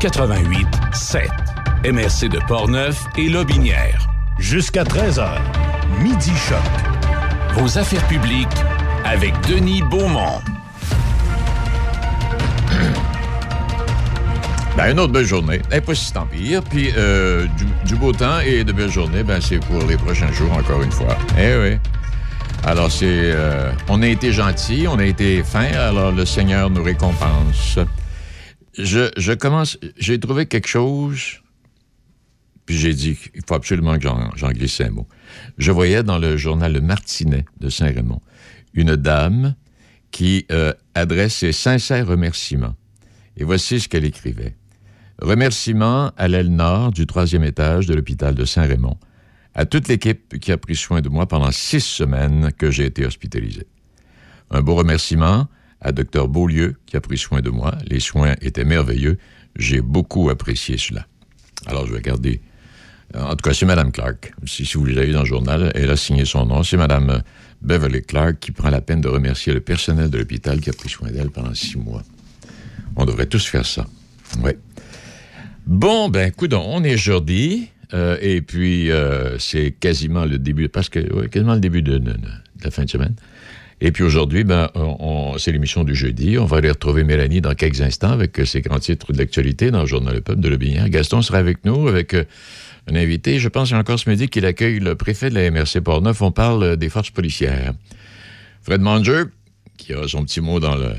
[0.00, 1.28] 88 7.
[1.84, 4.06] MRC de Portneuf et Lobinière.
[4.38, 5.26] Jusqu'à 13h.
[6.02, 6.58] Midi Choc.
[7.54, 8.46] Vos affaires publiques
[9.04, 10.40] avec Denis Beaumont.
[14.76, 15.60] Ben, une autre belle journée.
[15.72, 16.62] Eh, pas si tant pire.
[16.62, 20.30] Puis euh, du, du beau temps et de belles journées, ben, c'est pour les prochains
[20.32, 21.16] jours, encore une fois.
[21.36, 21.78] Eh oui.
[22.64, 23.06] Alors, c'est.
[23.08, 27.78] euh, on a été gentils, on a été fins, alors le Seigneur nous récompense.
[28.78, 29.76] Je, commence.
[29.98, 31.40] J'ai trouvé quelque chose,
[32.64, 35.08] puis j'ai dit qu'il faut absolument que j'en, j'en glisse un mot.
[35.58, 38.22] Je voyais dans le journal Le Martinet de Saint-Raymond
[38.74, 39.54] une dame
[40.10, 42.74] qui euh, adresse ses sincères remerciements.
[43.36, 44.56] Et voici ce qu'elle écrivait.
[45.20, 48.96] Remerciements à l'aile nord du troisième étage de l'hôpital de Saint-Raymond,
[49.54, 53.04] à toute l'équipe qui a pris soin de moi pendant six semaines que j'ai été
[53.04, 53.66] hospitalisé.
[54.50, 55.48] Un beau remerciement
[55.80, 57.74] à Dr Beaulieu qui a pris soin de moi.
[57.86, 59.18] Les soins étaient merveilleux.
[59.56, 61.06] J'ai beaucoup apprécié cela.
[61.66, 62.40] Alors, je vais garder.
[63.14, 64.32] En tout cas, c'est Mme Clark.
[64.46, 66.62] Si, si vous l'avez dans le journal, elle a signé son nom.
[66.62, 67.22] C'est Mme
[67.62, 70.88] Beverly Clark qui prend la peine de remercier le personnel de l'hôpital qui a pris
[70.90, 72.02] soin d'elle pendant six mois.
[72.96, 73.86] On devrait tous faire ça.
[74.44, 74.52] Oui.
[75.66, 77.70] Bon, ben, écoute, on est jeudi.
[77.94, 82.00] euh, et puis, euh, c'est quasiment le début, parce que, quasiment le début de
[82.62, 83.14] la fin de semaine.
[83.80, 84.70] Et puis aujourd'hui, ben,
[85.38, 86.36] c'est l'émission du jeudi.
[86.38, 89.82] On va aller retrouver Mélanie dans quelques instants avec ses grands titres de l'actualité dans
[89.82, 90.88] le Journal Le Peuple de Lobinière.
[90.88, 92.24] Gaston sera avec nous avec euh,
[92.90, 93.38] un invité.
[93.38, 96.20] Je pense encore ce midi qu'il accueille le préfet de la MRC Portneuf.
[96.22, 97.72] On parle euh, des forces policières.
[98.62, 99.24] Fred Manger,
[99.76, 100.90] qui a son petit mot dans le,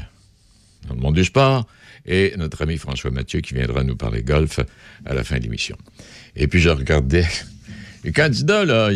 [0.96, 1.68] monde du sport,
[2.06, 4.62] et notre ami François Mathieu qui viendra nous parler golf
[5.06, 5.78] à la fin de l'émission.
[6.38, 7.28] Et puis je regardais
[8.06, 8.90] les candidats, là.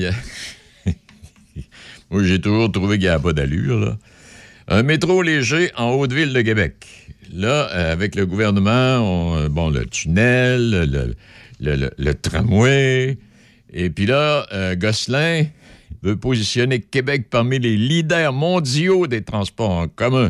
[2.14, 3.97] Moi, j'ai toujours trouvé qu'il n'y a pas d'allure.
[4.67, 6.86] Un métro léger en Haute-Ville de Québec.
[7.33, 11.16] Là, euh, avec le gouvernement, euh, bon, le tunnel,
[11.59, 13.17] le tramway.
[13.73, 15.45] Et puis là, euh, Gosselin
[16.03, 20.30] veut positionner Québec parmi les leaders mondiaux des transports en commun.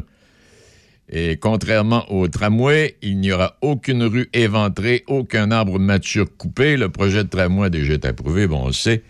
[1.10, 6.78] Et contrairement au tramway, il n'y aura aucune rue éventrée, aucun arbre mature coupé.
[6.78, 9.04] Le projet de tramway a déjà été approuvé, bon, on le sait.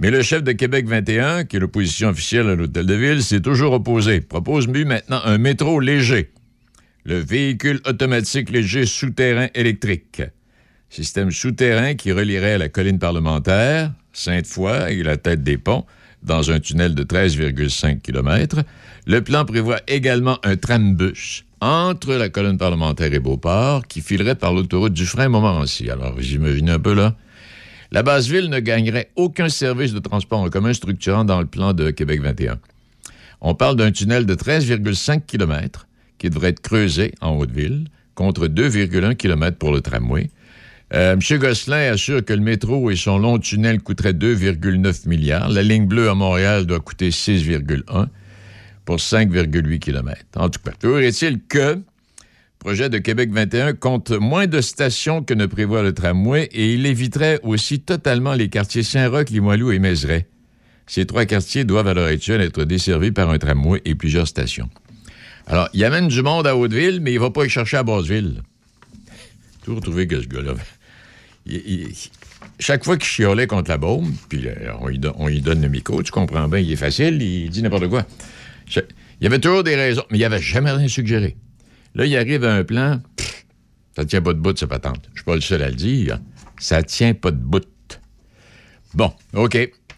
[0.00, 3.40] Mais le chef de Québec 21, qui est l'opposition officielle à l'Hôtel de Ville, s'est
[3.40, 4.20] toujours opposé.
[4.20, 6.32] Propose lui maintenant un métro léger.
[7.04, 10.22] Le véhicule automatique léger souterrain électrique.
[10.88, 15.84] Système souterrain qui relierait la colline parlementaire, Sainte-Foy et la tête des ponts
[16.22, 18.62] dans un tunnel de 13,5 km.
[19.06, 24.52] Le plan prévoit également un trambus entre la colonne parlementaire et Beauport qui filerait par
[24.52, 25.90] l'autoroute du frein Montmorency.
[25.90, 27.16] Alors, vous imaginez un peu là?
[27.94, 31.92] La basse-ville ne gagnerait aucun service de transport en commun structurant dans le plan de
[31.92, 32.58] Québec 21.
[33.40, 35.86] On parle d'un tunnel de 13,5 km
[36.18, 37.84] qui devrait être creusé en Haute-Ville
[38.16, 40.28] contre 2,1 km pour le tramway.
[40.92, 41.38] Euh, M.
[41.38, 45.48] Gosselin assure que le métro et son long tunnel coûteraient 2,9 milliards.
[45.48, 48.08] La ligne bleue à Montréal doit coûter 6,1
[48.84, 50.20] pour 5,8 km.
[50.34, 51.78] En tout cas, toujours est-il que
[52.64, 56.86] projet de Québec 21 compte moins de stations que ne prévoit le tramway et il
[56.86, 60.26] éviterait aussi totalement les quartiers Saint-Roch, Limoilou et Mézeray.
[60.86, 64.70] Ces trois quartiers doivent à l'heure actuelle être desservis par un tramway et plusieurs stations.
[65.46, 68.40] Alors, il amène du monde à Hauteville, mais il va pas y chercher à Basseville.
[69.62, 70.54] Toujours trouvé que ce gars-là.
[72.58, 75.60] chaque fois qu'il chiolait contre la bombe, puis euh, on, lui don- on lui donne
[75.60, 78.06] le micro, tu comprends bien, il est facile, il dit n'importe quoi.
[78.74, 78.82] Il
[79.20, 81.36] y avait toujours des raisons, mais il avait jamais rien suggéré.
[81.94, 83.46] Là, il arrive à un plan, pff,
[83.96, 85.08] ça tient pas de bout, cette patente.
[85.12, 86.18] Je suis pas le seul à le dire.
[86.58, 87.66] Ça tient pas de bout.
[88.94, 89.56] Bon, OK.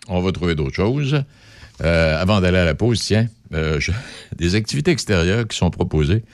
[0.08, 1.22] On va trouver d'autres choses.
[1.82, 3.80] Euh, avant d'aller à la pause, tiens, euh,
[4.36, 6.24] des activités extérieures qui sont proposées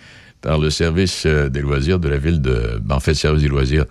[0.41, 2.81] par le service euh, des loisirs de la ville de...
[2.83, 3.87] ben, en fait, service des loisirs.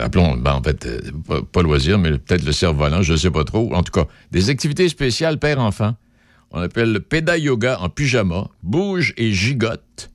[0.00, 0.88] Appelons, ben, en fait,
[1.26, 3.74] pas, pas loisirs, mais peut-être le cerf-volant, je ne sais pas trop.
[3.74, 5.96] En tout cas, des activités spéciales père-enfant.
[6.50, 10.10] On appelle le pédale yoga en pyjama, bouge et gigote.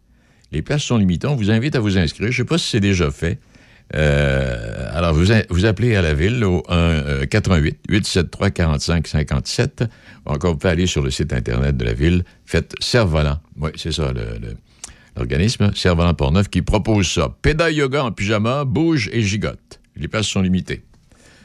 [0.51, 1.27] Les places sont limitées.
[1.27, 2.31] On vous invite à vous inscrire.
[2.31, 3.39] Je ne sais pas si c'est déjà fait.
[3.95, 9.83] Euh, alors, vous, appelez à la ville au 1, euh, 88 873 45 57.
[10.25, 12.23] Ou encore, vous pouvez aller sur le site Internet de la ville.
[12.45, 13.39] Faites Cerf-Volant.
[13.59, 14.13] Oui, c'est ça,
[15.15, 17.35] l'organisme Cerf-Volant Portneuf qui propose ça.
[17.41, 19.79] Pédale yoga en pyjama, bouge et gigote.
[19.95, 20.83] Les places sont limitées.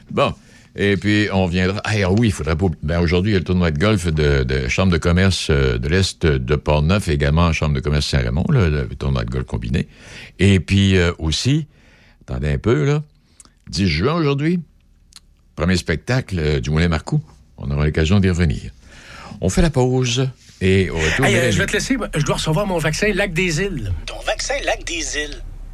[0.09, 0.33] Bon.
[0.81, 1.81] Et puis, on viendra.
[1.83, 2.67] Ah oui, il faudrait pas.
[2.81, 5.77] Ben, aujourd'hui, il y a le tournoi de golf de, de Chambre de commerce euh,
[5.77, 9.89] de l'Est de Portneuf, également Chambre de commerce Saint-Raymond, le tournoi de golf combiné.
[10.39, 11.67] Et puis euh, aussi,
[12.21, 13.03] attendez un peu, là,
[13.69, 14.61] 10 juin aujourd'hui,
[15.55, 17.21] premier spectacle euh, du Moulin Marcoux.
[17.57, 18.71] On aura l'occasion d'y revenir.
[19.41, 20.29] On fait la pause
[20.61, 21.25] et au retour.
[21.25, 21.97] Hey, euh, je vais te laisser.
[22.15, 23.93] Je dois recevoir mon vaccin Lac des Îles.
[24.05, 25.43] Ton vaccin Lac des Îles.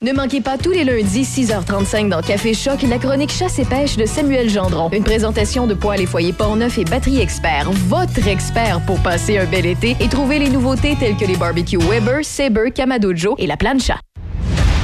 [0.00, 3.96] Ne manquez pas tous les lundis 6h35 dans Café Choc la chronique chasse et pêche
[3.96, 4.88] de Samuel Gendron.
[4.92, 9.46] Une présentation de Poêle et Foyer Portneuf et Batterie Expert, votre expert pour passer un
[9.46, 13.56] bel été et trouver les nouveautés telles que les barbecues Weber, Sabre, Kamadojo et la
[13.56, 13.98] plancha.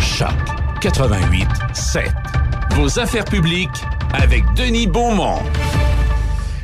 [0.00, 0.34] Choc
[0.81, 2.11] 88 7.
[2.72, 3.84] Vos affaires publiques
[4.14, 5.38] avec Denis Beaumont.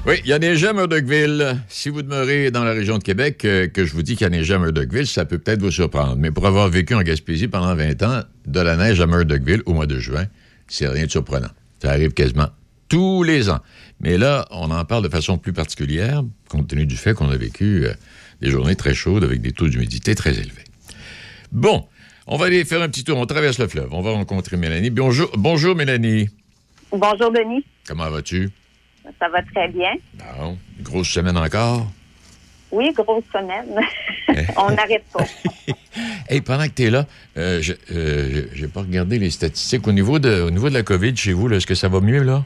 [0.07, 1.63] Oui, il y a neigé à Murdochville.
[1.69, 4.27] Si vous demeurez dans la région de Québec, euh, que je vous dis qu'il y
[4.27, 6.17] a neigé à Murdochville, ça peut peut-être vous surprendre.
[6.17, 9.75] Mais pour avoir vécu en Gaspésie pendant 20 ans, de la neige à Murdochville au
[9.75, 10.25] mois de juin,
[10.69, 11.51] c'est rien de surprenant.
[11.83, 12.49] Ça arrive quasiment
[12.89, 13.61] tous les ans.
[14.01, 17.37] Mais là, on en parle de façon plus particulière, compte tenu du fait qu'on a
[17.37, 17.93] vécu euh,
[18.41, 20.65] des journées très chaudes avec des taux d'humidité très élevés.
[21.53, 21.87] Bon,
[22.27, 23.19] on va aller faire un petit tour.
[23.19, 23.89] On traverse le fleuve.
[23.93, 24.89] On va rencontrer Mélanie.
[24.89, 26.31] Bonjour, bonjour Mélanie.
[26.91, 27.65] Bonjour, Denis.
[27.87, 28.51] Comment vas-tu?
[29.19, 29.93] Ça va très bien.
[30.15, 31.87] Bon, grosse semaine encore.
[32.73, 33.81] Oui, grosse semaine.
[34.57, 35.25] On n'arrête pas.
[36.29, 37.05] Hey, pendant que tu es là,
[37.37, 37.73] euh, je
[38.63, 39.89] n'ai pas regardé les statistiques.
[39.89, 42.23] Au niveau de, au niveau de la COVID chez vous, est-ce que ça va mieux,
[42.23, 42.45] là?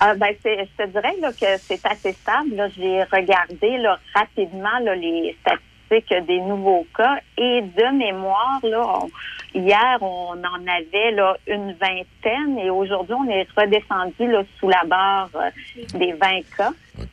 [0.00, 2.70] Ah, ben, c'est- je te dirais là, que c'est assez stable.
[2.76, 9.10] J'ai regardé là, rapidement là, les statistiques des nouveaux cas et de mémoire, là, on-
[9.58, 14.84] hier, on en avait là, une vingtaine et aujourd'hui, on est redescendu là, sous la
[14.86, 15.50] barre euh,
[15.98, 16.70] des 20 cas.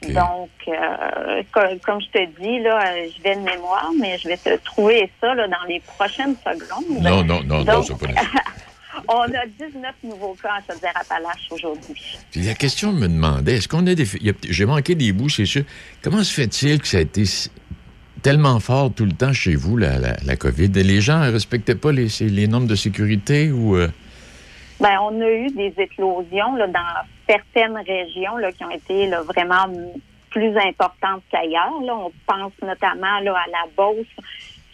[0.10, 4.28] Donc, euh, co- comme je te dis, là, euh, je vais de mémoire, mais je
[4.28, 7.02] vais te trouver ça là, dans les prochaines secondes.
[7.02, 8.22] Non, non, non, non, Donc, c'est pas.
[9.10, 12.18] On a 19 nouveaux cas en Chaudière-Appalaches aujourd'hui.
[12.32, 14.06] Puis la question me demandait, est-ce qu'on a des...
[14.50, 15.62] J'ai manqué des bouts, c'est sûr.
[16.02, 17.24] Comment se fait-il que ça a été
[18.28, 20.68] tellement fort tout le temps chez vous, la, la, la COVID?
[20.68, 23.78] Les gens ne respectaient pas les, les normes de sécurité ou...
[23.78, 23.88] euh,
[24.82, 26.96] Ben, on a eu des éclosions là, dans
[27.26, 29.66] certaines régions là, qui ont été là, vraiment
[30.30, 31.72] plus importantes qu'ailleurs.
[31.82, 34.06] On pense notamment là, à la Beauce,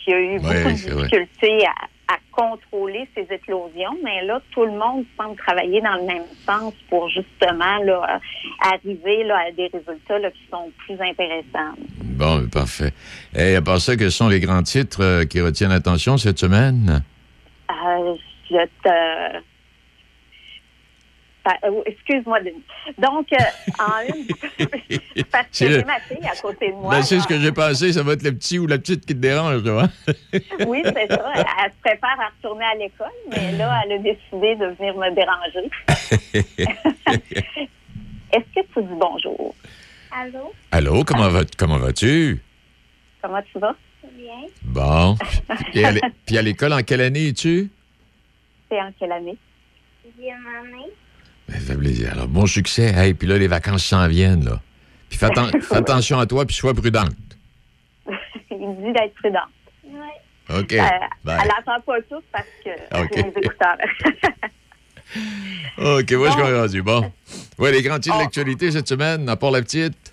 [0.03, 3.97] qui a eu Ouais, beaucoup de difficultés à, à contrôler ces éclosions.
[4.03, 8.71] Mais là, tout le monde semble travailler dans le même sens pour justement là, euh,
[8.73, 11.75] arriver là, à des résultats là, qui sont plus intéressants.
[12.03, 12.91] Bon, parfait.
[13.35, 17.03] Et à part ça, quels sont les grands titres euh, qui retiennent l'attention cette semaine?
[17.69, 18.15] Euh,
[18.49, 19.43] je te...
[21.65, 22.63] Euh, Excuse-moi, Denis.
[22.97, 23.37] Donc, euh,
[23.77, 24.27] en une,
[25.31, 26.91] parce que C'est j'ai le- ma fille à côté de moi.
[26.95, 29.13] Ben, c'est ce que j'ai pensé, ça va être le petit ou la petite qui
[29.13, 29.89] te dérange, là.
[30.67, 31.31] Oui, c'est ça.
[31.35, 34.95] Elle, elle se prépare à retourner à l'école, mais là, elle a décidé de venir
[34.95, 35.69] me déranger.
[38.31, 39.53] Est-ce que tu dis bonjour?
[40.11, 40.53] Allô?
[40.71, 42.39] Allô, comment, va, comment vas-tu?
[43.21, 43.75] Comment tu vas?
[44.13, 44.47] Bien.
[44.63, 45.15] Bon.
[45.73, 47.69] Et à l'é- Puis à l'école, en quelle année es-tu?
[48.69, 49.37] C'est en quelle année?
[50.17, 50.91] Bien année.
[51.47, 52.11] Ben, ça fait plaisir.
[52.13, 52.93] Alors, bon succès.
[52.95, 54.61] Hey, puis là, les vacances s'en viennent, là.
[55.09, 57.11] Puis fais, atten- fais attention à toi, puis sois prudente.
[58.51, 59.49] Il me dit d'être prudente.
[59.85, 59.99] Oui.
[60.49, 60.73] OK.
[60.73, 60.87] Euh,
[61.25, 62.69] elle n'entend pas tout parce que
[63.01, 63.09] OK.
[63.15, 63.77] j'ai mes écouteurs.
[65.77, 66.81] OK, est-ce qu'on est rendu?
[66.81, 67.11] Bon.
[67.57, 67.99] Ouais, les grands Oh.
[67.99, 70.12] titres de l'actualité cette semaine, à part la petite.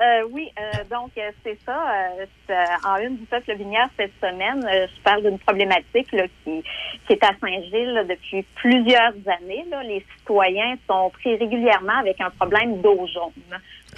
[0.00, 2.12] Euh, oui, euh, donc euh, c'est ça.
[2.50, 6.08] euh, en une du peuple binière cette semaine, je parle d'une problématique
[6.44, 6.62] qui,
[7.06, 9.66] qui est à Saint-Gilles depuis plusieurs années.
[9.84, 13.32] Les citoyens sont pris régulièrement avec un problème d'eau jaune.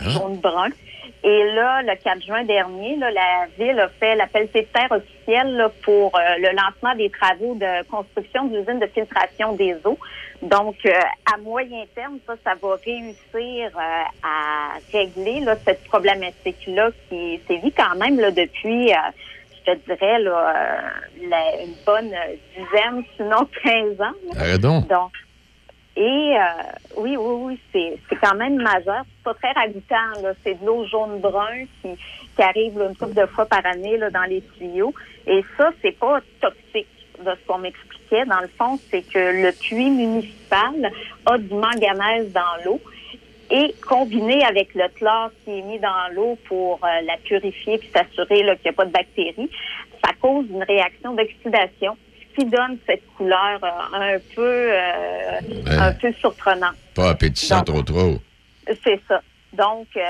[0.09, 0.69] Jaune-brun.
[1.23, 5.55] Et là, le 4 juin dernier, là, la Ville a fait l'appel de terre officiel
[5.57, 9.99] là, pour euh, le lancement des travaux de construction de l'usine de filtration des eaux.
[10.41, 10.93] Donc, euh,
[11.31, 17.73] à moyen terme, ça, ça va réussir euh, à régler là, cette problématique-là qui sévit
[17.73, 20.55] quand même là, depuis, je te dirais, là,
[21.29, 22.11] la- une bonne
[22.57, 24.15] dizaine, sinon 15 ans.
[24.35, 24.43] là.
[24.89, 25.13] Donc.
[26.01, 26.41] Et euh,
[26.97, 29.03] oui, oui, oui, c'est, quand même majeur.
[29.05, 30.33] C'est pas très là.
[30.43, 31.91] C'est de l'eau jaune-brun qui,
[32.35, 34.95] qui arrive une couple de fois par année dans les tuyaux.
[35.27, 36.89] Et ça, c'est pas toxique
[37.19, 38.25] de ce qu'on m'expliquait.
[38.25, 40.91] Dans le fond, c'est que le puits municipal
[41.27, 42.81] a du manganèse dans l'eau.
[43.51, 47.91] Et combiné avec le chlore qui est mis dans l'eau pour euh, la purifier puis
[47.93, 49.51] s'assurer qu'il n'y a pas de bactéries,
[50.03, 51.99] ça cause une réaction d'oxydation
[52.41, 56.75] qui donne cette couleur euh, un peu euh, un peu surprenante.
[56.95, 58.19] Pas appétissant trop trop.
[58.85, 59.21] C'est ça.
[59.53, 60.01] Donc, euh,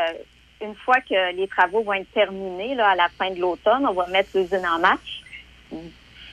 [0.63, 3.95] une fois que les travaux vont être terminés, là, à la fin de l'automne, on
[3.95, 5.23] va mettre l'usine en marche.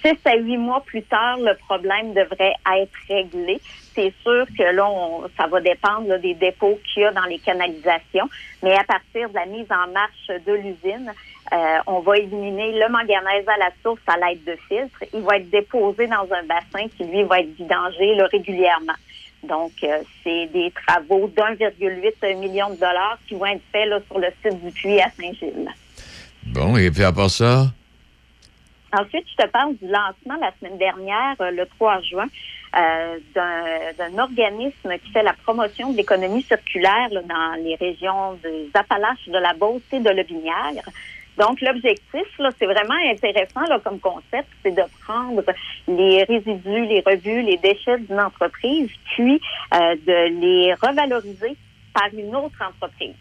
[0.06, 3.60] Six à huit mois plus tard, le problème devrait être réglé.
[3.96, 7.24] C'est sûr que là, on- ça va dépendre là, des dépôts qu'il y a dans
[7.24, 8.30] les canalisations,
[8.62, 11.12] mais à partir de la mise en marche de l'usine,
[11.54, 15.04] euh, on va éliminer le manganèse à la source à l'aide de filtres.
[15.14, 18.94] Il va être déposé dans un bassin qui, lui, va être vidangé là, régulièrement.
[19.44, 24.20] Donc, euh, c'est des travaux d'1,8 million de dollars qui vont être faits là, sur
[24.20, 25.70] le site du puits à Saint-Gilles.
[26.48, 27.68] Bon, et puis à part ça,
[28.94, 32.26] Ensuite, je te parle du lancement la semaine dernière, euh, le 3 juin,
[32.78, 38.70] euh, d'un- organisme qui fait la promotion de l'économie circulaire là, dans les régions des
[38.74, 40.84] Appalaches, de la Beauce et de Lobinière.
[41.38, 45.44] Donc, l'objectif, là, c'est vraiment intéressant là, comme concept, c'est de prendre
[45.88, 49.40] les résidus, les revues, les déchets d'une entreprise, puis
[49.74, 51.56] euh, de les revaloriser
[51.94, 53.16] par une autre entreprise.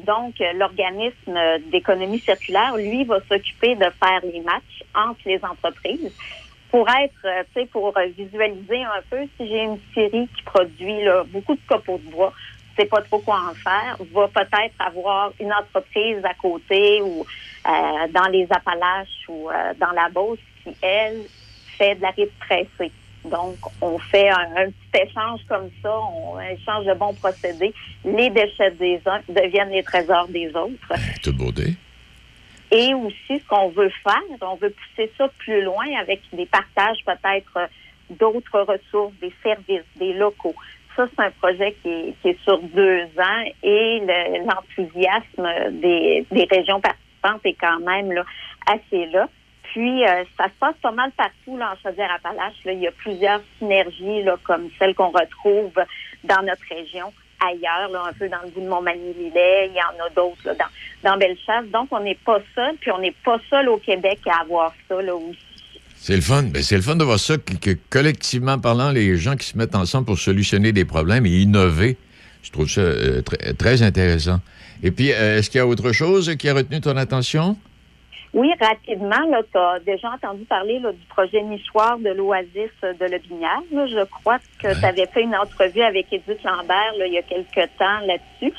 [0.00, 1.38] Donc, euh, l'organisme
[1.70, 6.12] d'économie circulaire, lui, va s'occuper de faire les matchs entre les entreprises
[6.70, 11.04] pour être, euh, tu sais, pour visualiser un peu, si j'ai une série qui produit
[11.04, 12.32] là, beaucoup de copeaux de bois,
[12.80, 17.26] je sais pas trop quoi en faire, va peut-être avoir une entreprise à côté ou
[17.66, 21.22] euh, dans les Appalaches ou euh, dans la Beauce qui, elle,
[21.76, 22.92] fait de la rive tressée.
[23.24, 27.74] Donc, on fait un, un petit échange comme ça, on échange de bons procédés.
[28.04, 30.94] Les déchets des uns deviennent les trésors des autres.
[31.22, 31.74] toute beauté.
[32.72, 36.98] Et aussi, ce qu'on veut faire, on veut pousser ça plus loin avec des partages
[37.04, 37.68] peut-être
[38.08, 40.54] d'autres ressources, des services, des locaux.
[41.00, 47.40] Ça, c'est un projet qui est, sur deux ans et le- l'enthousiasme des, régions participantes
[47.44, 48.22] est quand même
[48.66, 49.26] assez là.
[49.62, 52.60] Puis, euh, ça se passe pas mal partout là, en Chaudière-Appalaches.
[52.66, 55.72] Il y a plusieurs synergies comme celles qu'on retrouve
[56.24, 57.10] dans notre région
[57.48, 59.68] ailleurs, un peu dans le bout de Montmagny-Lillet.
[59.68, 60.54] Il y en a d'autres
[61.02, 61.64] dans Bellechasse.
[61.68, 65.00] Donc, on n'est pas seul, puis on n'est pas seul au Québec à avoir ça
[65.00, 65.49] là aussi.
[66.02, 66.44] C'est le fun.
[66.44, 69.58] Ben, c'est le fun de voir ça, que, que collectivement parlant, les gens qui se
[69.58, 71.98] mettent ensemble pour solutionner des problèmes et innover,
[72.42, 74.40] je trouve ça euh, très, très intéressant.
[74.82, 77.54] Et puis, euh, est-ce qu'il y a autre chose qui a retenu ton attention?
[78.32, 79.18] Oui, rapidement,
[79.52, 83.60] tu as déjà entendu parler là, du projet nichoir de l'Oasis de Lobinière.
[83.70, 83.86] là.
[83.86, 87.22] Je crois que tu avais fait une entrevue avec Edith Lambert là, il y a
[87.22, 88.54] quelque temps là-dessus.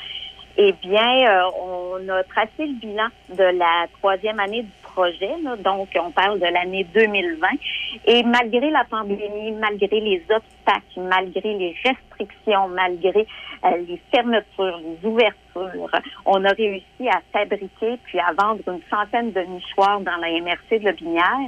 [0.57, 4.80] Eh bien, euh, on a tracé le bilan de la troisième année du
[5.63, 7.47] donc, on parle de l'année 2020.
[8.05, 13.25] Et malgré la pandémie, malgré les obstacles, malgré les restrictions, malgré
[13.65, 15.89] euh, les fermetures, les ouvertures,
[16.25, 20.79] on a réussi à fabriquer puis à vendre une centaine de nichoirs dans la MRC
[20.79, 21.47] de Lobinière.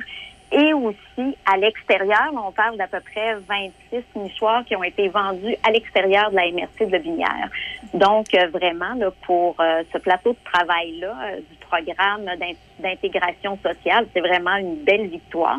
[0.55, 5.55] Et aussi, à l'extérieur, on parle d'à peu près 26 nichoirs qui ont été vendus
[5.67, 7.49] à l'extérieur de la MRC de Lobinière.
[7.95, 13.57] Donc, euh, vraiment, là, pour euh, ce plateau de travail-là, euh, du programme d'in- d'intégration
[13.63, 15.57] sociale, c'est vraiment une belle victoire.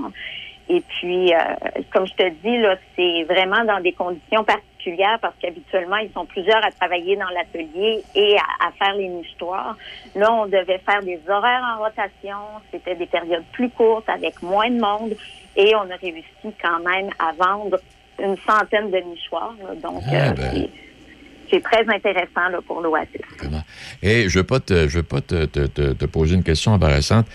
[0.68, 1.30] Et puis,
[1.92, 4.70] comme je te dis, là, c'est vraiment dans des conditions particulières
[5.20, 9.76] parce qu'habituellement, ils sont plusieurs à travailler dans l'atelier et à, à faire les nichoirs.
[10.14, 12.36] Là, on devait faire des horaires en rotation.
[12.70, 15.14] C'était des périodes plus courtes avec moins de monde
[15.56, 17.78] et on a réussi quand même à vendre
[18.22, 19.54] une centaine de nichoirs.
[19.66, 19.74] là.
[19.76, 20.50] Donc, Ah, euh, ben.
[21.50, 23.20] c'est- très intéressant là, pour l'Oasis.
[24.02, 26.42] Et je ne veux pas, te, je veux pas te, te- te- te poser une
[26.42, 27.26] question embarrassante.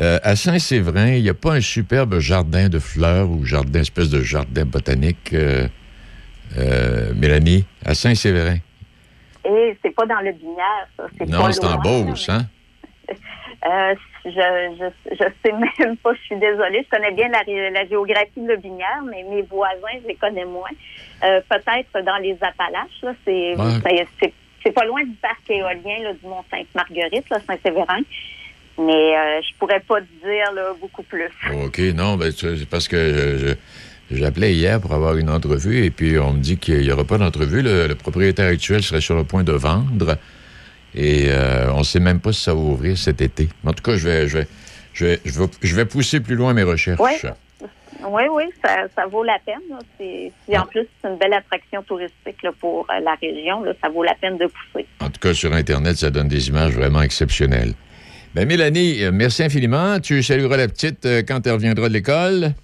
[0.00, 4.10] Euh, à Saint-Séverin, il n'y a pas un superbe jardin de fleurs ou jardin, espèce
[4.10, 5.68] de jardin botanique, euh,
[6.56, 8.56] euh, Mélanie, à Saint-Séverin?
[9.44, 11.04] Et c'est pas dans le binaire, ça.
[11.26, 12.46] Non, c'est en Beauce, hein?
[13.66, 16.84] Euh, je, je, je sais même pas, je suis désolée.
[16.84, 20.70] Je connais bien la, géographie de Lobinière, mais mes voisins, je les connais moins.
[21.24, 24.72] Euh, Peut-être dans les Appalaches, là, c'est Ouais.
[24.72, 28.00] pas loin du parc éolien là, du Mont-Sainte-Marguerite, Saint-Séverin.
[28.78, 31.28] Mais euh, je pourrais pas te dire là, beaucoup plus.
[31.64, 32.30] OK, non, ben,
[32.70, 32.96] parce que
[33.38, 33.54] je-
[34.10, 37.18] j'appelais hier pour avoir une entrevue et puis on me dit qu'il n'y aura pas
[37.18, 37.62] d'entrevue.
[37.62, 40.16] Le, le propriétaire actuel serait sur le point de vendre
[40.94, 43.48] et euh, on ne sait même pas si ça va ouvrir cet été.
[43.64, 44.46] En tout cas, je vais, je vais,
[44.94, 46.98] je vais, je vais, je vais pousser plus loin mes recherches.
[47.00, 47.30] Oui,
[48.10, 49.60] oui, oui, ça, ça vaut la peine.
[49.70, 49.78] là.
[49.98, 53.62] C'est, puis en plus, c'est une belle attraction touristique là, pour euh, la région.
[53.64, 53.72] Là.
[53.82, 54.86] Ça vaut la peine de pousser.
[55.00, 57.74] En tout cas, sur Internet, ça donne des images vraiment exceptionnelles.
[58.34, 59.98] Ben, Mélanie, euh, merci infiniment.
[60.00, 62.54] Tu salueras la petite quand elle reviendra de l'école.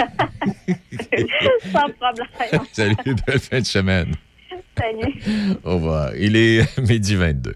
[1.72, 2.66] Sans problème.
[2.72, 4.14] Salut, belle fin de semaine.
[4.78, 5.14] Salut.
[5.64, 6.16] Au revoir.
[6.16, 7.54] Il est midi 22.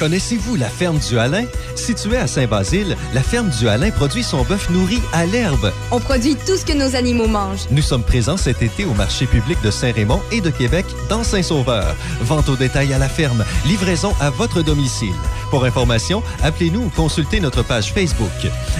[0.00, 1.44] Connaissez-vous la ferme du Halin?
[1.74, 5.70] Située à Saint-Basile, la ferme du Halin produit son bœuf nourri à l'herbe.
[5.90, 7.66] On produit tout ce que nos animaux mangent.
[7.70, 11.94] Nous sommes présents cet été au marché public de Saint-Raymond et de Québec dans Saint-Sauveur.
[12.22, 15.12] Vente au détail à la ferme, livraison à votre domicile.
[15.50, 18.28] Pour information, appelez-nous ou consultez notre page Facebook.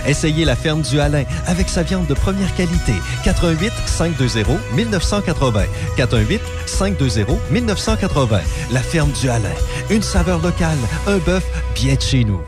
[0.07, 2.95] Essayez la ferme du Halin avec sa viande de première qualité.
[3.25, 5.65] 88 520 1980.
[5.97, 8.41] 418 520 1980.
[8.73, 9.49] La ferme du Halin.
[9.91, 10.79] Une saveur locale,
[11.11, 12.41] un bœuf bien de chez nous.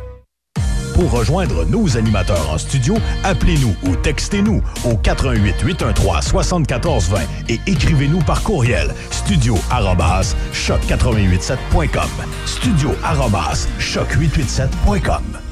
[0.94, 8.20] Pour rejoindre nos animateurs en studio, appelez-nous ou textez-nous au 88 813 7420 et écrivez-nous
[8.20, 12.08] par courriel studio arobase choc887.com.
[12.46, 15.51] Studio arobase choc887.com.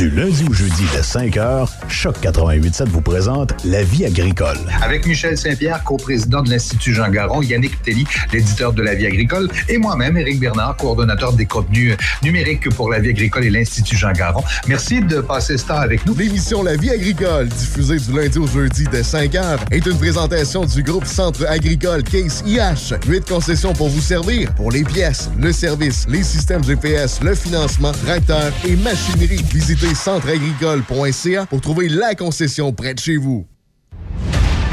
[0.00, 4.56] Du lundi au jeudi de 5h, Choc 887 vous présente La vie agricole.
[4.80, 9.50] Avec Michel Saint-Pierre, coprésident de l'Institut Jean Garon, Yannick Telly, l'éditeur de La vie agricole,
[9.68, 14.12] et moi-même, Éric Bernard, coordonnateur des contenus numériques pour La vie agricole et l'Institut Jean
[14.12, 14.42] Garon.
[14.66, 16.14] Merci de passer ce temps avec nous.
[16.14, 20.82] L'émission La vie agricole, diffusée du lundi au jeudi dès 5h, est une présentation du
[20.82, 22.94] groupe Centre agricole Case IH.
[23.06, 27.92] Huit concessions pour vous servir pour les pièces, le service, les systèmes GPS, le financement,
[27.92, 29.44] tracteurs et machinerie.
[29.52, 33.46] Visitez centreagricole.ca pour trouver la concession près de chez vous.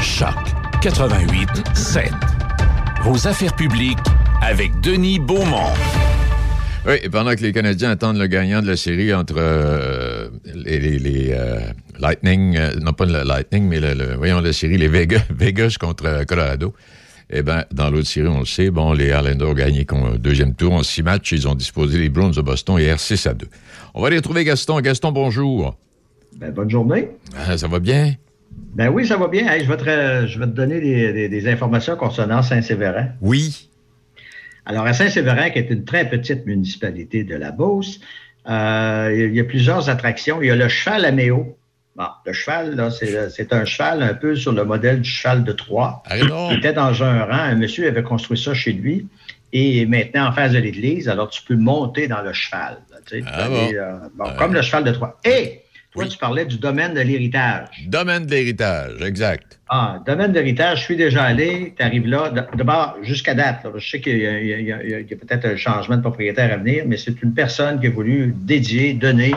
[0.00, 0.34] Choc
[0.82, 2.10] 88 7.
[3.02, 3.98] Vos affaires publiques
[4.42, 5.72] avec Denis Beaumont.
[6.86, 10.78] Oui, et pendant que les Canadiens attendent le gagnant de la série entre euh, les,
[10.78, 11.58] les- les, euh,
[11.98, 15.76] Lightning, euh, non pas le Lightning, mais le, le- voyons la série, les Vegas, Vegas
[15.78, 16.74] contre Colorado.
[17.30, 20.54] Eh bien, dans l'autre série, on le sait, bon, les Islanders ont gagné con- deuxième
[20.54, 21.32] tour en six matchs.
[21.32, 23.48] Ils ont disposé les Browns de Boston hier 6 à 2.
[23.94, 24.80] On va aller retrouver Gaston.
[24.80, 25.76] Gaston, bonjour.
[26.36, 27.08] Ben, bonne journée.
[27.36, 28.14] Ah, ça va bien?
[28.74, 29.50] Ben oui, ça va bien.
[29.50, 33.08] Hey, je, vais te, je vais te donner des, des- des informations concernant Saint-Séverin.
[33.20, 33.68] Oui.
[34.66, 38.00] Alors, à Saint-Séverin, qui est une très petite municipalité de la Beauce,
[38.48, 40.40] euh, il y a plusieurs attractions.
[40.42, 41.56] Il y a le cheval à Méo.
[41.96, 46.02] Bon, le cheval, c'est un cheval un peu sur le modèle du cheval de Troie.
[46.52, 47.32] Il était dans un rang.
[47.32, 49.08] Un monsieur avait construit ça chez lui.
[49.52, 52.78] Et maintenant, en face de l'église, alors tu peux monter dans le cheval.
[53.08, 53.70] Tu sais, Ah bon.
[53.74, 55.18] euh, bon, Comme le cheval de Troie.
[55.24, 57.68] Et toi, tu parlais du domaine de l'héritage.
[57.86, 59.58] Domaine de l'héritage, exact.
[59.70, 62.30] Ah, domaine d'héritage, je suis déjà allé, tu arrives là.
[62.54, 66.02] D'abord, jusqu'à date, là, je sais qu'il a, a- y a peut-être un changement de
[66.02, 69.34] propriétaire à venir, mais c'est une personne qui a voulu dédier, donner.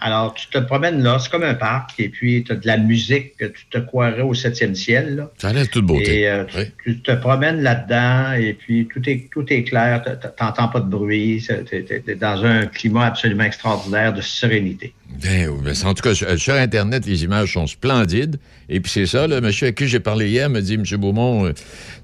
[0.00, 2.78] Alors, tu te promènes là, c'est comme un parc, et puis tu as de la
[2.78, 5.16] musique, que tu te croirais au septième ciel.
[5.16, 5.30] là.
[5.36, 6.20] Ça laisse toute beauté.
[6.20, 10.42] Et euh, tu, tu te promènes là-dedans, et puis tout est, tout est clair, tu
[10.42, 14.94] n'entends pas de bruit, tu es, dans un climat absolument extraordinaire de sérénité.
[15.22, 18.38] Ben, ben, en tout cas, sur, sur Internet, les images sont splendides.
[18.68, 20.84] Et puis c'est ça, le monsieur à qui j'ai parlé hier me dit, M.
[20.98, 21.52] Beaumont, euh,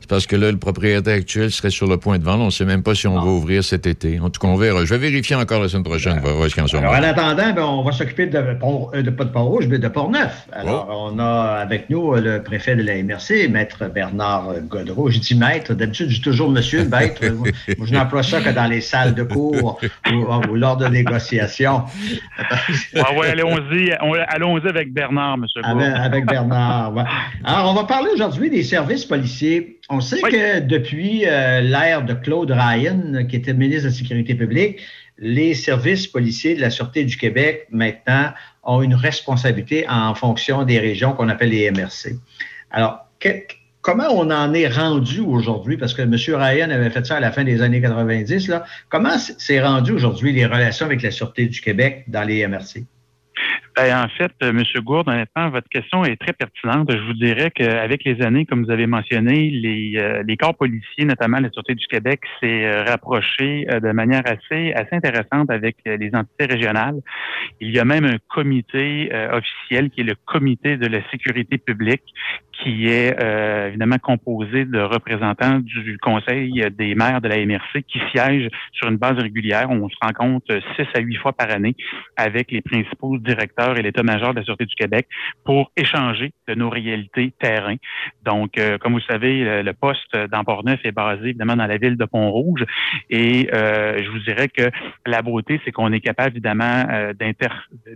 [0.00, 2.42] c'est parce que là, le propriétaire actuel serait sur le point de vendre.
[2.42, 4.18] On ne sait même pas si on va ouvrir cet été.
[4.20, 4.84] En tout cas, on verra.
[4.84, 6.78] Je vais vérifier encore la semaine prochaine, voir voir ce en.
[6.78, 9.78] Alors, en attendant, ben, on va s'occuper de, Pont- euh, de, pas de Pont-Rouge, mais
[9.78, 10.46] de Port-Neuf.
[10.52, 15.10] Alors, on a avec nous euh, le préfet de la MRC, Maître Bernard euh, Godreau.
[15.10, 17.22] Je dis maître, d'habitude, je dis toujours monsieur, maître.
[17.78, 19.78] Moi, je n'emploie ça que dans les salles de cours
[20.12, 21.82] ou, ou lors de négociations.
[23.04, 25.44] Ah ouais, allons-y, on- allons-y avec Bernard, M.
[25.62, 26.94] Avec, avec Bernard.
[26.94, 27.02] ouais.
[27.44, 29.78] Alors, on va parler aujourd'hui des services policiers.
[29.90, 34.34] On sait que depuis euh, l'ère de Claude Ryan, qui était ministre de la Sécurité
[34.34, 34.80] publique,
[35.18, 38.32] les services policiers de la Sûreté du Québec, maintenant,
[38.64, 42.16] ont une responsabilité en fonction des régions qu'on appelle les MRC.
[42.70, 43.28] Alors, que-
[43.86, 45.76] comment on en est rendu aujourd'hui?
[45.76, 46.12] Parce que M.
[46.12, 48.48] Ryan avait fait ça à la fin des années 90.
[48.48, 48.64] Là.
[48.88, 52.84] Comment c'est rendu aujourd'hui les relations avec la Sûreté du Québec dans les MRC?
[53.76, 54.62] Ben, en fait, euh, M.
[54.82, 56.90] Gourde, honnêtement, votre question est très pertinente.
[56.90, 61.04] Je vous dirais qu'avec les années, comme vous avez mentionné, les, euh, les corps policiers,
[61.04, 65.76] notamment la Sûreté du Québec, s'est euh, rapproché euh, de manière assez, assez intéressante avec
[65.86, 67.02] euh, les entités régionales.
[67.60, 72.02] Il y a même un comité officiel qui est le comité de la sécurité publique
[72.52, 73.14] qui est
[73.68, 78.96] évidemment composé de représentants du Conseil des maires de la MRC qui siègent sur une
[78.96, 79.68] base régulière.
[79.70, 81.76] On se rencontre six à huit fois par année
[82.16, 85.08] avec les principaux directeurs et l'état-major de la Sûreté du Québec
[85.44, 87.76] pour échanger de nos réalités terrain.
[88.24, 91.78] Donc, euh, comme vous savez, le, le poste dans Port-Neuf est basé évidemment dans la
[91.78, 92.64] ville de Pont-Rouge
[93.10, 94.70] et euh, je vous dirais que
[95.06, 97.48] la beauté, c'est qu'on est capable évidemment euh, d'inter-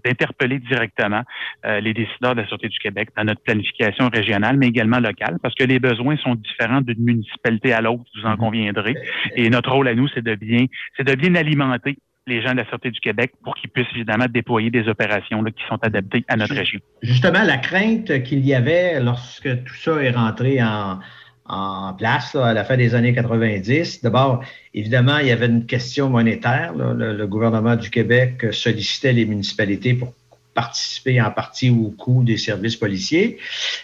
[0.04, 1.22] d'interpeller directement
[1.64, 5.54] les décideurs de la Sûreté du Québec dans notre planification régionale, mais également locale, parce
[5.54, 8.94] que les besoins sont différents d'une municipalité à l'autre, vous en conviendrez.
[9.36, 12.58] Et notre rôle à nous, c'est de bien, c'est de bien alimenter les gens de
[12.58, 16.24] la Sûreté du Québec pour qu'ils puissent évidemment déployer des opérations là, qui sont adaptées
[16.28, 16.80] à notre région.
[17.02, 21.00] Justement, la crainte qu'il y avait lorsque tout ça est rentré en,
[21.46, 25.66] en place là, à la fin des années 90, d'abord, évidemment, il y avait une
[25.66, 26.74] question monétaire.
[26.74, 26.92] là.
[26.92, 30.14] Le, le gouvernement du Québec sollicitait les municipalités pour
[30.54, 33.38] participer en partie au coût des services policiers.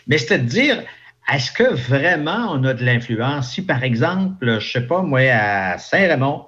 [0.06, 0.82] Mais c'était de dire,
[1.32, 3.52] est-ce que vraiment on a de l'influence?
[3.52, 6.44] Si, par exemple, je sais pas, moi, à Saint-Raymond,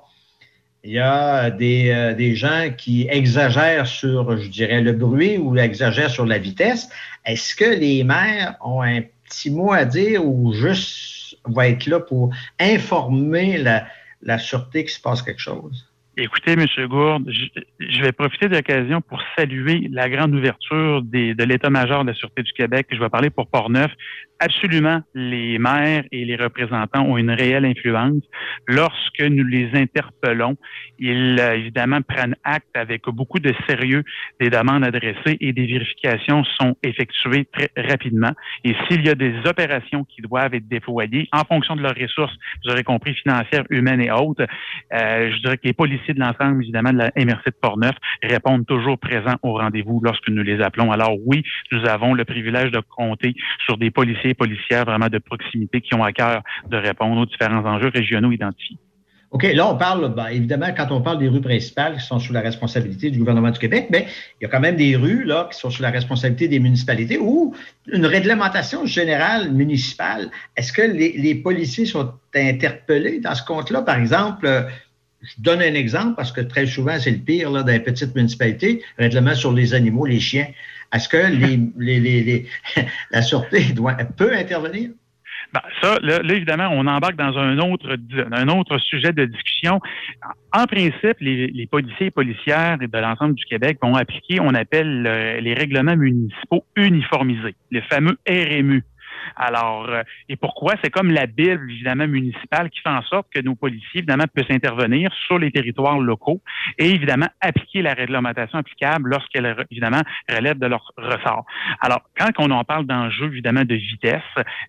[0.85, 5.57] il y a des, euh, des gens qui exagèrent sur, je dirais, le bruit ou
[5.57, 6.88] exagèrent sur la vitesse.
[7.25, 12.01] Est-ce que les maires ont un petit mot à dire ou juste va être là
[12.01, 13.87] pour informer la,
[14.23, 15.88] la sûreté qu'il se passe quelque chose?
[16.21, 16.67] Écoutez, M.
[16.89, 22.15] Gourde, je, vais profiter de l'occasion pour saluer la grande ouverture de l'état-major de la
[22.15, 22.89] Sûreté du Québec.
[22.91, 23.93] Je vais parler pour Portneuf.
[24.41, 28.23] Absolument, les maires et les représentants ont une réelle influence.
[28.69, 30.57] Lorsque nous les interpellons,
[31.01, 34.05] ils euh, évidemment prennent acte avec beaucoup de sérieux
[34.39, 38.31] des demandes adressées et des vérifications sont effectuées très rapidement.
[38.63, 42.35] Et s'il y a des opérations qui doivent être déployées en fonction de leurs ressources,
[42.65, 44.47] vous aurez compris, financières, humaines et autres,
[44.93, 48.66] euh, je dirais que les policiers de l'ensemble, évidemment, de la MRC de Portneuf répondent
[48.66, 50.92] toujours présents au rendez-vous lorsque nous les appelons.
[50.92, 51.42] Alors oui,
[51.73, 55.94] nous avons le privilège de compter sur des policiers et policières vraiment de proximité qui
[55.94, 58.79] ont à cœur de répondre aux différents enjeux régionaux identifiés.
[59.31, 62.33] OK, là, on parle, ben, évidemment, quand on parle des rues principales qui sont sous
[62.33, 64.07] la responsabilité du gouvernement du Québec, mais
[64.40, 67.18] il y a quand même des rues là, qui sont sous la responsabilité des municipalités
[67.18, 67.55] ou
[67.92, 70.31] une réglementation générale municipale.
[70.57, 73.83] Est-ce que les, les, policiers sont interpellés dans ce compte-là?
[73.83, 74.62] Par exemple, euh,
[75.23, 78.15] je donne un exemple parce que très souvent, c'est le pire là, dans les petites
[78.15, 80.47] municipalités, règlement sur les animaux, les chiens.
[80.93, 82.47] Est-ce que les, les, les, les
[83.11, 84.91] la sûreté doit, peut intervenir?
[85.53, 87.97] Ben, ça, là, là, évidemment, on embarque dans un autre,
[88.33, 89.81] un autre sujet de discussion.
[90.53, 95.07] En principe, les, les policiers et policières de l'ensemble du Québec vont appliquer, on appelle
[95.07, 98.85] euh, les règlements municipaux uniformisés, le fameux RMU.
[99.37, 100.75] Alors, euh, et pourquoi?
[100.83, 104.47] C'est comme la Bible, évidemment, municipale qui fait en sorte que nos policiers, évidemment, peuvent
[104.51, 106.41] intervenir sur les territoires locaux
[106.79, 111.45] et, évidemment, appliquer la réglementation applicable lorsqu'elle, évidemment, relève de leur ressort.
[111.81, 114.23] Alors, quand on en parle d'enjeux, évidemment, de vitesse,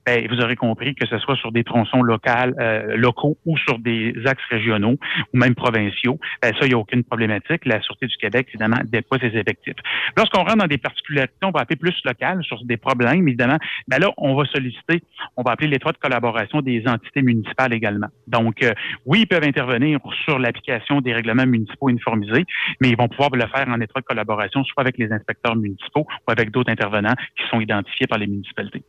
[0.06, 3.80] ben, vous aurez compris que ce soit sur des tronçons locales, euh, locaux ou sur
[3.80, 4.98] des axes régionaux
[5.34, 7.65] ou même provinciaux, ben, ça, il n'y a aucune problématique.
[7.65, 9.76] La Sûreté du Québec, évidemment, déploie ses effectifs.
[10.17, 14.00] Lorsqu'on rentre dans des particularités, on va appeler plus locales, sur des problèmes, évidemment, ben
[14.00, 15.02] là, on va solliciter,
[15.38, 18.08] on va appeler l'étroite collaboration des entités municipales également.
[18.28, 18.74] Donc, euh,
[19.06, 22.46] oui, ils peuvent intervenir sur l'application des règlements municipaux uniformisés,
[22.82, 26.32] mais ils vont pouvoir le faire en étroite collaboration, soit avec les inspecteurs municipaux ou
[26.32, 28.84] avec d'autres intervenants qui sont identifiés par les municipalités.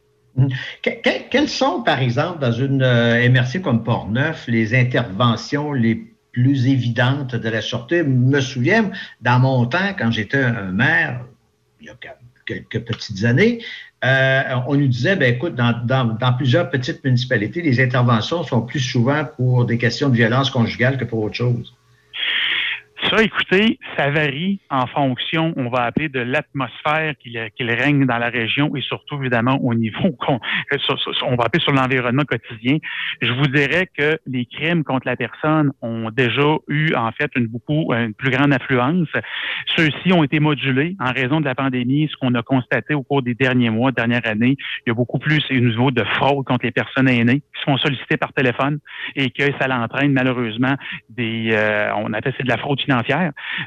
[0.83, 5.97] Que, quelles sont, par exemple, dans une euh, MRC comme Port-Neuf, les interventions les
[6.33, 7.99] plus évidentes de la sûreté?
[7.99, 11.25] Je me souviens, dans mon temps, quand j'étais un maire,
[11.81, 11.97] il y a
[12.47, 13.61] quelques petites années,
[14.05, 18.63] euh, on nous disait, ben écoute, dans, dans, dans, plusieurs petites municipalités, les interventions sont
[18.63, 21.75] plus souvent pour des questions de violence conjugale que pour autre chose.
[23.09, 28.19] Ça, écoutez, ça varie en fonction, on va appeler de l'atmosphère qu'il qu règne dans
[28.19, 30.39] la région et surtout, évidemment, au niveau qu'on
[31.23, 32.77] on va appeler sur l'environnement quotidien.
[33.23, 37.47] Je vous dirais que les crimes contre la personne ont déjà eu, en fait, une
[37.47, 39.09] beaucoup, une plus grande affluence.
[39.77, 42.09] Ceux-ci ont été modulés en raison de la pandémie.
[42.11, 45.19] Ce qu'on a constaté au cours des derniers mois, dernières années, il y a beaucoup
[45.19, 48.79] plus au niveau de fraude contre les personnes aînées qui sont sollicitées par téléphone
[49.17, 50.77] et que ça l'entraîne malheureusement
[51.09, 52.81] des, euh, on appelle c'est de la fraude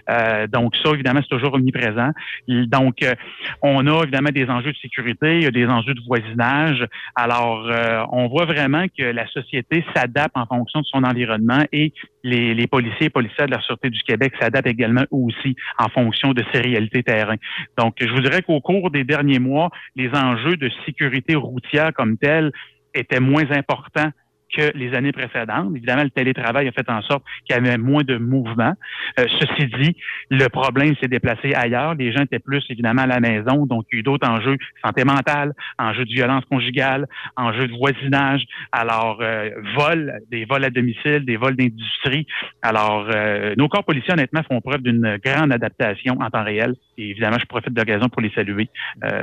[0.10, 2.12] Euh, donc ça, évidemment, c'est toujours omniprésent.
[2.48, 3.14] Donc, euh,
[3.62, 6.86] on a évidemment des enjeux de sécurité, il y a des enjeux de voisinage.
[7.16, 11.94] Alors, euh, on voit vraiment que la société s'adapte en fonction de son environnement et
[12.24, 16.34] les, les policiers et policiers de la Sûreté du Québec s'adaptent également aussi en fonction
[16.34, 17.36] de ces réalités terrain.
[17.78, 22.18] Donc, je vous dirais qu'au cours des derniers mois, les enjeux de sécurité routière comme
[22.18, 22.52] tels
[22.94, 24.12] étaient moins importants
[24.56, 25.76] que les années précédentes.
[25.76, 28.74] Évidemment, le télétravail a fait en sorte qu'il y avait moins de mouvement.
[29.20, 29.96] Euh, ceci dit,
[30.30, 31.96] le problème s'est déplacé ailleurs.
[31.96, 33.66] Les gens étaient plus, évidemment, à la maison.
[33.66, 37.74] Donc, il y a eu d'autres enjeux santé mentale, enjeux de violence conjugale, enjeux de
[37.74, 38.44] voisinage.
[38.72, 42.28] Alors, euh, vol, des vols à domicile, des vols d'industrie.
[42.62, 46.76] Alors, euh, nos corps policiers, honnêtement, font preuve d'une grande adaptation en temps réel.
[46.98, 48.70] Et évidemment, je profite de l'occasion pour les saluer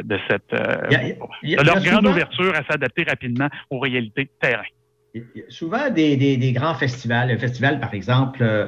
[0.05, 4.63] de cette de leur grande ouverture à s'adapter rapidement aux réalités terrain.
[5.49, 7.31] Souvent des, grands festivals.
[7.31, 8.67] Un festival, par exemple, euh,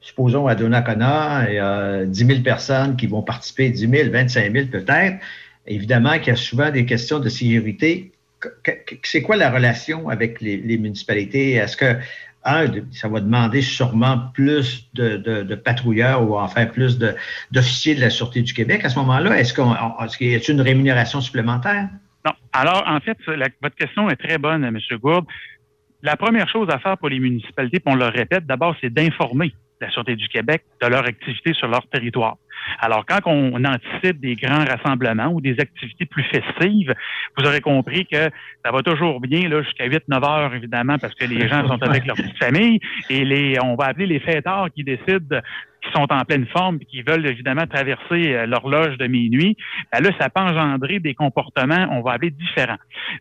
[0.00, 4.52] supposons à Donnacona, il y a 10 000 personnes qui vont participer, 10 000, 25
[4.52, 5.18] 000 peut-être.
[5.66, 8.12] Évidemment qu'il y a souvent des questions de sécurité.
[9.02, 11.52] C'est quoi la relation avec les, municipalités?
[11.52, 11.96] Est-ce que,
[12.44, 16.98] un, ça va demander sûrement plus de, patrouilleurs ou enfin plus
[17.50, 19.38] d'officiers de, la Sûreté du Québec à ce moment-là?
[19.38, 19.54] Est-ce
[20.16, 21.88] qu'il y a une rémunération supplémentaire?
[22.24, 22.32] Non.
[22.52, 24.78] Alors, en fait, votre question est très bonne, M.
[25.00, 25.26] Gourde
[26.02, 29.52] la première chose à faire pour les municipalités, puis on le répète, d'abord, c'est d'informer
[29.80, 32.36] la Sûreté du Québec de leur activité sur leur territoire.
[32.80, 36.94] Alors, quand on anticipe des grands rassemblements ou des activités plus festives,
[37.36, 38.30] vous aurez compris que
[38.64, 42.06] ça va toujours bien là jusqu'à 8-9 heures, évidemment, parce que les gens sont avec
[42.06, 45.40] leur petite famille et les, on va appeler les fêtards qui décident
[45.82, 49.56] qui sont en pleine forme et qui veulent évidemment traverser euh, l'horloge de minuit,
[49.92, 52.78] ben là, ça peut engendrer des comportements, on va appeler différents.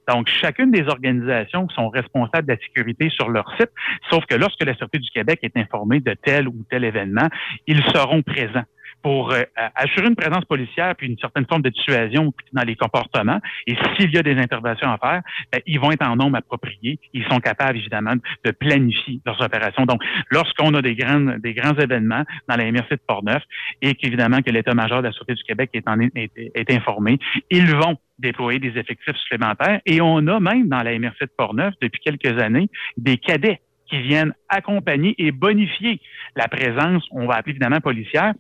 [0.08, 3.72] Donc, chacune des organisations sont responsables de la sécurité sur leur site,
[4.10, 7.28] sauf que lorsque la Sûreté du Québec est informée de tel ou tel événement,
[7.68, 8.66] ils seront présents
[9.08, 9.44] pour euh,
[9.74, 13.40] assurer une présence policière puis une certaine forme de dissuasion dans les comportements.
[13.66, 17.00] Et s'il y a des interventions à faire, ben, ils vont être en nombre approprié.
[17.14, 19.86] Ils sont capables, évidemment, de planifier leurs opérations.
[19.86, 23.44] Donc, lorsqu'on a des grands, des grands événements dans la MRC de Portneuf
[23.82, 27.18] et qu'évidemment que l'état-major de la Sûreté du Québec est, en, est, est informé,
[27.50, 29.80] ils vont déployer des effectifs supplémentaires.
[29.86, 32.68] Et on a même dans la MRC de Portneuf, depuis quelques années,
[32.98, 36.00] des cadets qui viennent accompagner et bonifier
[36.36, 38.34] la présence, on va appeler évidemment policière.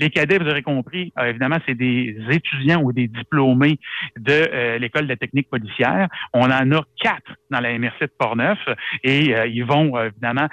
[0.00, 3.78] Les cadets, vous aurez compris, euh, évidemment, c'est des étudiants ou des diplômés
[4.16, 6.08] de euh, l'école de technique policière.
[6.32, 8.58] On en a quatre dans la MRC de Portneuf
[9.02, 10.48] et euh, ils vont évidemment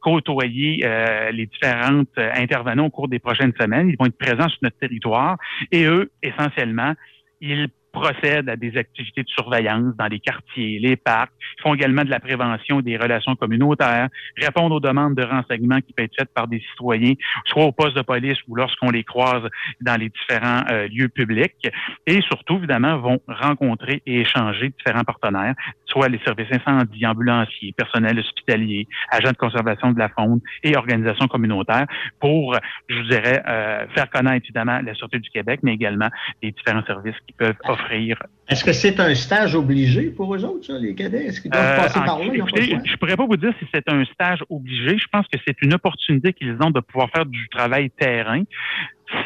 [0.00, 0.84] côtoyer
[1.32, 3.88] les différentes intervenants au cours des prochaines semaines.
[3.88, 5.36] Ils vont être présents sur notre territoire
[5.70, 6.94] et eux, essentiellement,
[7.40, 11.32] ils procèdent à des activités de surveillance dans les quartiers, les parcs.
[11.58, 15.92] Ils font également de la prévention des relations communautaires, répondent aux demandes de renseignements qui
[15.92, 17.14] peuvent être faites par des citoyens,
[17.46, 19.48] soit au poste de police ou lorsqu'on les croise
[19.80, 21.68] dans les différents euh, lieux publics.
[22.06, 25.54] Et surtout, évidemment, vont rencontrer et échanger différents partenaires,
[25.92, 31.28] soit les services incendies, ambulanciers, personnel hospitalier, agents de conservation de la faune et organisations
[31.28, 31.86] communautaires
[32.18, 32.56] pour,
[32.88, 36.08] je vous dirais, euh, faire connaître évidemment la Sûreté du Québec, mais également
[36.42, 38.16] les différents services qui peuvent offrir
[38.48, 41.26] est-ce que c'est un stage obligé pour eux autres, les cadets?
[41.26, 42.24] Est-ce qu'ils doivent euh, passer par là?
[42.34, 44.98] Écoutez, je ne pourrais pas vous dire si c'est un stage obligé.
[44.98, 48.42] Je pense que c'est une opportunité qu'ils ont de pouvoir faire du travail terrain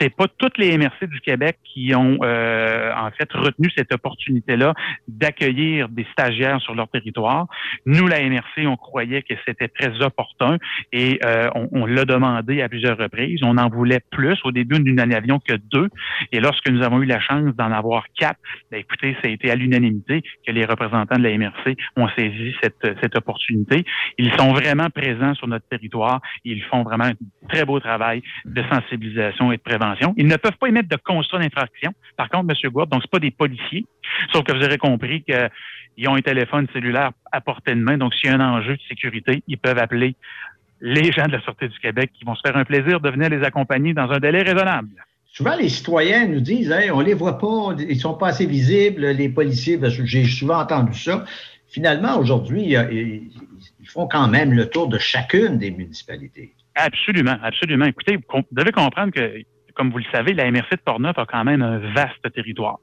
[0.01, 4.75] c'est pas toutes les MRC du Québec qui ont euh, en fait retenu cette opportunité-là
[5.09, 7.47] d'accueillir des stagiaires sur leur territoire.
[7.85, 10.59] Nous, la MRC, on croyait que c'était très opportun
[10.93, 13.41] et euh, on, l'a demandé à plusieurs reprises.
[13.43, 14.39] On en voulait plus.
[14.45, 15.89] Au début, nous n'avions que deux.
[16.33, 19.51] Et lorsque nous avons eu la chance d'en avoir quatre, ben, écoutez, ça a été
[19.51, 23.85] à l'unanimité que les représentants de la MRC ont saisi cette, cette opportunité.
[24.19, 26.21] Ils sont vraiment présents sur notre territoire.
[26.45, 27.15] Ils font vraiment un
[27.49, 30.15] très beau travail de sensibilisation et de prévention.
[30.17, 31.93] Ils ne peuvent pas émettre de constat d'infraction.
[32.17, 32.71] Par contre, M.
[32.71, 33.87] Gourde, donc c'est pas des policiers,
[34.33, 37.99] sauf que vous aurez compris qu'ils ont un téléphone cellulaire à portée de main.
[37.99, 40.17] Donc, s'il y a un enjeu de sécurité, ils peuvent appeler
[40.81, 43.31] les gens de la Sûreté du Québec qui vont se faire un plaisir de venir
[43.31, 44.89] les accompagner dans un délai raisonnable.
[45.37, 49.05] Souvent, les citoyens nous disent on on les voit pas, ils sont pas assez visibles,
[49.09, 51.27] les policiers, j'ai souvent entendu ça.
[51.69, 53.31] Finalement, aujourd'hui, ils
[53.85, 56.55] font quand même le tour de chacune des municipalités.
[56.75, 57.85] Absolument, absolument.
[57.85, 59.43] Écoutez, vous devez comprendre que,
[59.75, 62.79] comme vous le savez, la MRC de Portneuf a quand même un vaste territoire.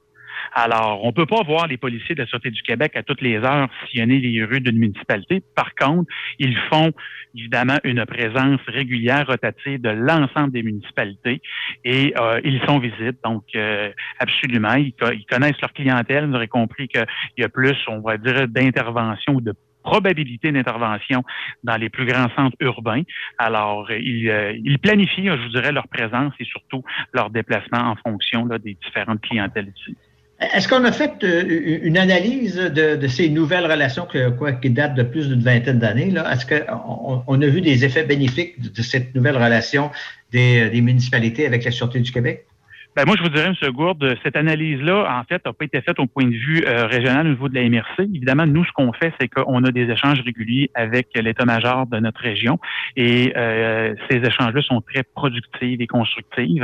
[0.52, 3.36] Alors, on peut pas voir les policiers de la Sûreté du Québec à toutes les
[3.36, 5.42] heures sillonner les rues d'une municipalité.
[5.54, 6.92] Par contre, ils font
[7.34, 11.42] évidemment une présence régulière, rotative de l'ensemble des municipalités
[11.84, 13.18] et euh, ils sont visibles.
[13.24, 16.26] Donc, euh, absolument, ils, connaissent leur clientèle.
[16.26, 17.04] Vous aurez compris qu'il
[17.38, 21.24] y a plus, on va dire, d'intervention ou de probabilité d'intervention
[21.62, 23.02] dans les plus grands centres urbains.
[23.36, 28.46] Alors, ils, ils planifient, je vous dirais, leur présence et surtout leur déplacement en fonction
[28.46, 29.94] là, des différentes clientèles ici.
[30.40, 34.06] Est-ce qu'on a fait euh, une analyse de, ces nouvelles relations
[34.60, 36.12] qui datent de plus d'une vingtaine d'années?
[36.32, 39.90] Est-ce qu'on on a vu des effets bénéfiques de cette nouvelle relation
[40.32, 42.46] des, des municipalités avec la Sûreté du Québec?
[42.96, 43.70] Ben moi, je vous dirais, M.
[43.72, 47.26] Gourde, cette analyse-là, en fait, n'a pas été faite au point de vue euh, régional
[47.26, 48.02] au niveau de la MRC.
[48.02, 52.20] Évidemment, nous, ce qu'on fait, c'est qu'on a des échanges réguliers avec l'état-major de notre
[52.20, 52.60] région
[52.94, 56.62] et euh, ces échanges-là sont très productifs et constructifs.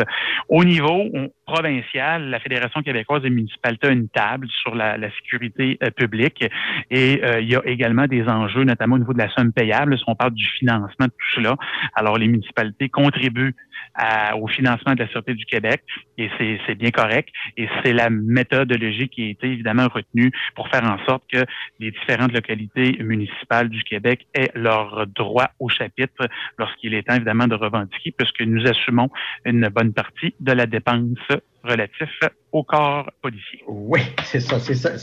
[0.48, 1.08] Au niveau
[1.46, 6.44] provincial, la Fédération québécoise des municipalités a une table sur la, sécurité euh, publique
[6.92, 10.04] et il y a également des enjeux, notamment au niveau de la somme payable, si
[10.06, 11.56] on parle du financement de tout cela.
[11.96, 13.56] Alors, les municipalités contribuent
[14.36, 15.82] au financement de la Sûreté du Québec
[16.18, 16.30] et
[16.66, 17.28] c'est bien correct.
[17.56, 21.44] Et c'est la méthodologie qui a été évidemment retenue pour faire en sorte que
[21.78, 27.46] les différentes localités municipales du Québec aient leur droit au chapitre lorsqu'il est temps évidemment
[27.46, 29.10] de revendiquer, puisque nous assumons
[29.44, 31.18] une bonne partie de la dépense
[31.62, 32.08] relative
[32.52, 33.62] au corps policier.
[33.66, 34.96] Oui, c'est ça, c'est ça,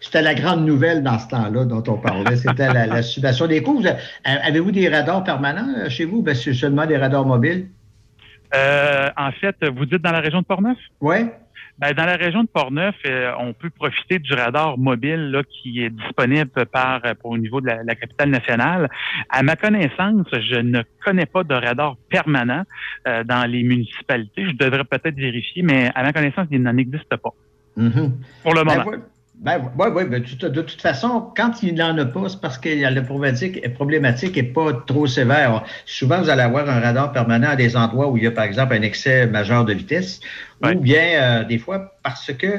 [0.00, 2.36] C'était la grande nouvelle dans ce temps-là dont on parlait.
[2.36, 3.82] C'était la, la subation des coûts.
[4.24, 6.22] Avez-vous des radars permanents euh, chez vous?
[6.22, 7.68] Ben, c'est seulement des radars mobiles?
[8.54, 10.78] Euh, en fait, vous dites dans la région de Portneuf?
[11.00, 11.26] Oui.
[11.78, 15.82] Ben, dans la région de Portneuf, euh, on peut profiter du radar mobile là, qui
[15.82, 18.88] est disponible par au niveau de la, capitale nationale.
[19.28, 22.62] À ma connaissance, je ne connais pas de radar permanent
[23.08, 24.46] euh, dans les municipalités.
[24.46, 27.34] Je devrais peut-être vérifier, mais à ma connaissance, il n'en existe pas.
[27.76, 28.10] Mm-hmm.
[28.44, 28.90] Pour le ben, moment.
[28.92, 29.02] Ben,
[29.46, 33.02] oui, oui, ben, de toute façon, quand il n'en a pas, c'est parce que la
[33.02, 35.64] problématique n'est pas trop sévère.
[35.84, 38.44] Souvent, vous allez avoir un radar permanent à des endroits où il y a, par
[38.44, 40.20] exemple, un excès majeur de vitesse,
[40.62, 42.58] ou bien, euh, des fois, parce que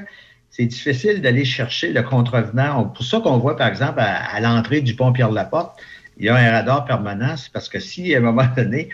[0.52, 2.86] c'est difficile d'aller chercher le contrevenant.
[2.86, 5.82] Pour ça qu'on voit, par exemple, à, l'entrée du pont Pierre-Laporte,
[6.18, 8.90] il y a un radar permanent, c'est parce que si, à un moment donné,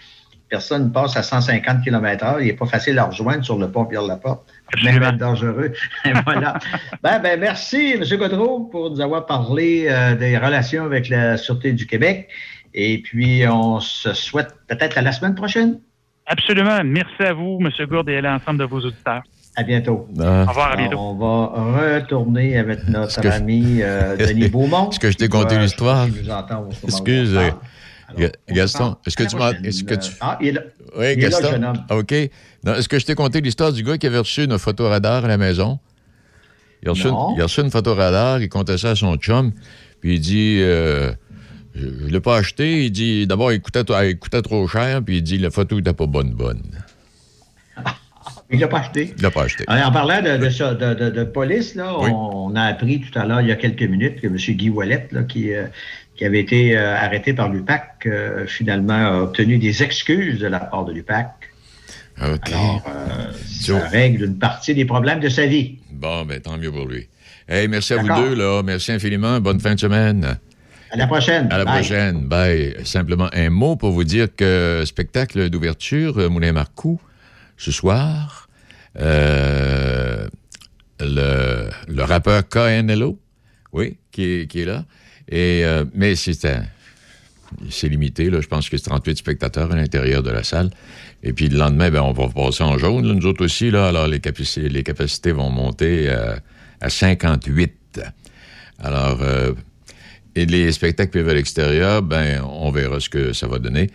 [0.51, 4.43] personne passe à 150 km/h, il n'est pas facile à rejoindre sur le pont Pierre-Laporte
[4.83, 5.71] même dangereux.
[6.25, 6.59] voilà.
[7.01, 8.03] ben, ben, merci, M.
[8.17, 12.27] Godreau, pour nous avoir parlé euh, des relations avec la Sûreté du Québec.
[12.73, 15.79] Et puis, on se souhaite peut-être à la semaine prochaine.
[16.25, 16.79] Absolument.
[16.83, 17.69] Merci à vous, M.
[17.87, 19.23] Gourde, et à l'ensemble de vos auditeurs.
[19.55, 20.07] À bientôt.
[20.17, 20.97] Au revoir, à bientôt.
[20.99, 24.89] on va retourner avec notre ami euh, Denis Beaumont.
[24.89, 26.07] Est-ce que je t'ai conté l'histoire?
[26.83, 27.37] Excuse.
[28.49, 29.51] Gaston, est-ce que tu m'as.
[29.51, 30.11] Est-ce que tu.
[30.21, 30.61] Ah, il est là.
[30.97, 31.73] Oui, Gaston.
[31.89, 32.11] OK.
[32.11, 35.37] Est-ce que je t'ai conté l'histoire du gars qui avait reçu une photoradar à la
[35.37, 35.79] maison?
[36.83, 39.51] Il a reçu, une, il a reçu une photoradar, il comptait ça à son chum,
[39.99, 41.11] puis il dit euh,
[41.75, 42.85] Je ne l'ai pas acheté.
[42.85, 45.93] Il dit D'abord, il coûtait, il coûtait trop cher, puis il dit La photo n'était
[45.93, 46.63] pas bonne, bonne.
[48.53, 49.13] Il l'a pas acheté.
[49.15, 49.63] Il l'a pas acheté.
[49.69, 53.51] En parlant de, de, de, police, là, on, a appris tout à l'heure, il y
[53.51, 54.35] a quelques minutes, que M.
[54.35, 55.67] Guy Wallet, là, qui, euh,
[56.21, 60.59] qui avait été euh, arrêté par l'UPAC, euh, finalement a obtenu des excuses de la
[60.59, 61.31] part de l'UPAC.
[62.21, 62.47] OK.
[62.47, 65.79] Alors, euh, ça règle une partie des problèmes de sa vie.
[65.89, 67.07] Bon, ben tant mieux pour lui.
[67.49, 68.61] Hey, merci à vous deux, là.
[68.63, 69.39] Merci infiniment.
[69.39, 70.37] Bonne fin de semaine.
[70.91, 71.47] À la prochaine.
[71.49, 72.27] À la prochaine.
[72.27, 72.75] Bye.
[72.83, 77.01] Simplement un mot pour vous dire que spectacle d'ouverture, Moulin Marcoux,
[77.57, 78.47] ce soir,
[78.93, 80.29] le,
[80.99, 83.17] le rappeur KNLO,
[83.73, 84.85] oui, qui qui est là.
[85.33, 88.29] Euh, mais c'est limité.
[88.29, 88.41] Là.
[88.41, 90.69] Je pense que c'est 38 spectateurs à l'intérieur de la salle.
[91.23, 93.71] Et puis le lendemain, ben, on va passer en jaune, nous autres aussi.
[93.71, 96.09] Là, alors les capacités, vont monter
[96.81, 98.01] à 58.
[98.79, 99.53] Alors, euh,
[100.35, 103.89] et les spectacles privés à l'extérieur, ben, on verra ce que ça va donner.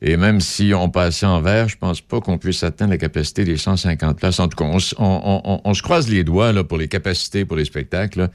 [0.00, 3.44] Et même si on passait en vert, je pense pas qu'on puisse atteindre la capacité
[3.44, 4.38] des 150 places.
[4.38, 4.64] En tout cas,
[4.98, 8.28] on, se croise les doigts pour les capacités pour les spectacles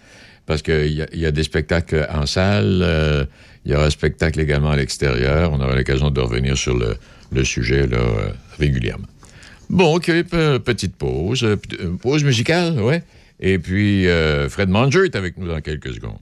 [0.45, 3.25] parce qu'il y, a des spectacles en salle, euh,
[3.65, 5.51] il y aura un spectacle également à l'extérieur.
[5.53, 8.29] On aura l'occasion de revenir sur le, sujet euh,
[8.59, 9.07] régulièrement.
[9.69, 10.11] Bon, OK,
[10.65, 11.43] petite pause.
[11.43, 11.55] Euh,
[12.01, 13.03] pause musicale, ouais.
[13.39, 14.05] Et puis,
[14.49, 16.19] Fred Manger est avec nous dans quelques secondes.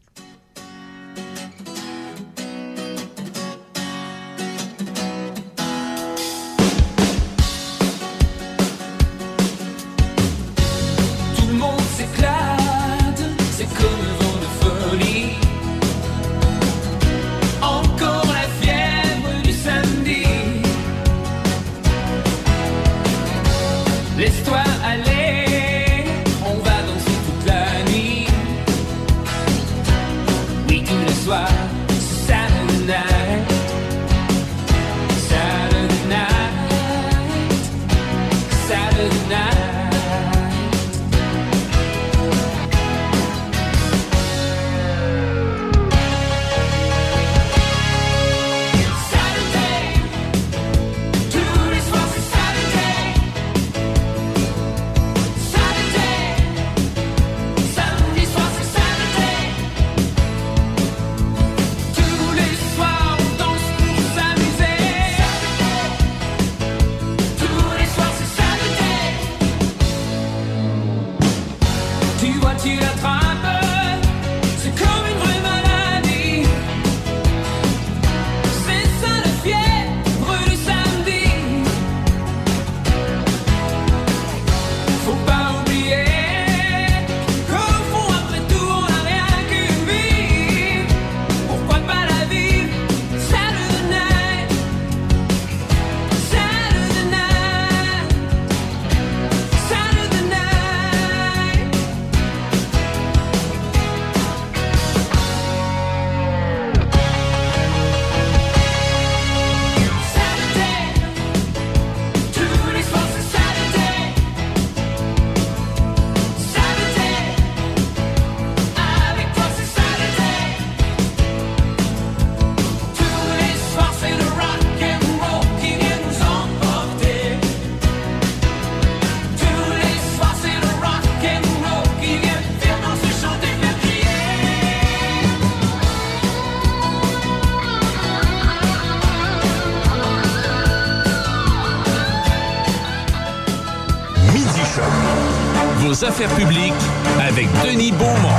[146.04, 146.74] Affaires publiques
[147.20, 148.30] avec Denis Beaumont.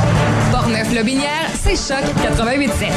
[0.51, 2.91] Portneuf-Lobinière, c'est Choc 88.7.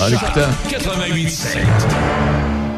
[0.00, 1.58] En écoutant, 88.7.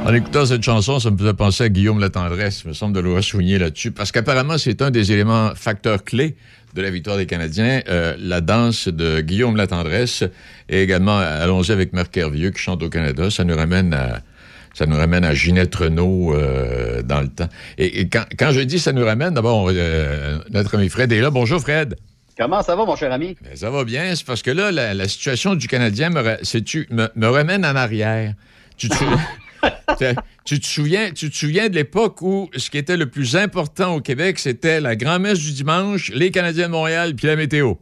[0.06, 2.62] en écoutant cette chanson, ça me faisait penser à Guillaume Latendresse.
[2.64, 3.90] Il me semble de le souligner là-dessus.
[3.90, 6.36] Parce qu'apparemment, c'est un des éléments facteurs clés
[6.74, 10.24] de la victoire des Canadiens, euh, la danse de Guillaume Latendresse
[10.68, 13.30] et également Allons-y avec Marc Hervieux qui chante au Canada.
[13.30, 14.20] Ça nous ramène à,
[14.76, 17.48] ça nous ramène à Ginette Renault euh, dans le temps.
[17.78, 21.20] Et, et quand, quand je dis ça nous ramène, d'abord, euh, notre ami Fred est
[21.22, 21.30] là.
[21.30, 21.96] Bonjour Fred.
[22.36, 23.38] Comment ça va, mon cher ami?
[23.40, 24.14] Ben, ça va bien.
[24.14, 28.34] C'est parce que là, la, la situation du Canadien me, ramène en arrière.
[28.76, 28.96] Tu te,
[29.96, 30.04] tu-
[30.44, 33.94] tu te souviens, tu te souviens de l'époque où ce qui était le plus important
[33.94, 37.76] au Québec, c'était la grand-messe du dimanche, les Canadiens de Montréal, puis la météo?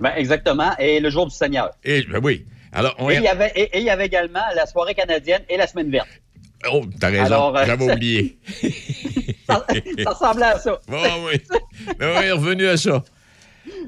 [0.00, 0.72] Ben, exactement.
[0.80, 1.70] Et le jour du Seigneur.
[1.84, 2.44] Et ben oui.
[2.72, 5.42] Alors, on Et il y avait, et, et il y avait également la soirée canadienne
[5.48, 6.08] et la semaine verte.
[6.72, 7.24] Oh, t'as raison.
[7.26, 8.38] Alors, euh, J'avais oublié.
[9.48, 9.66] Ça,
[10.04, 10.80] ça ressemblait à ça.
[10.88, 11.40] Bon, oui.
[11.98, 13.02] Ben oui, revenu à ça.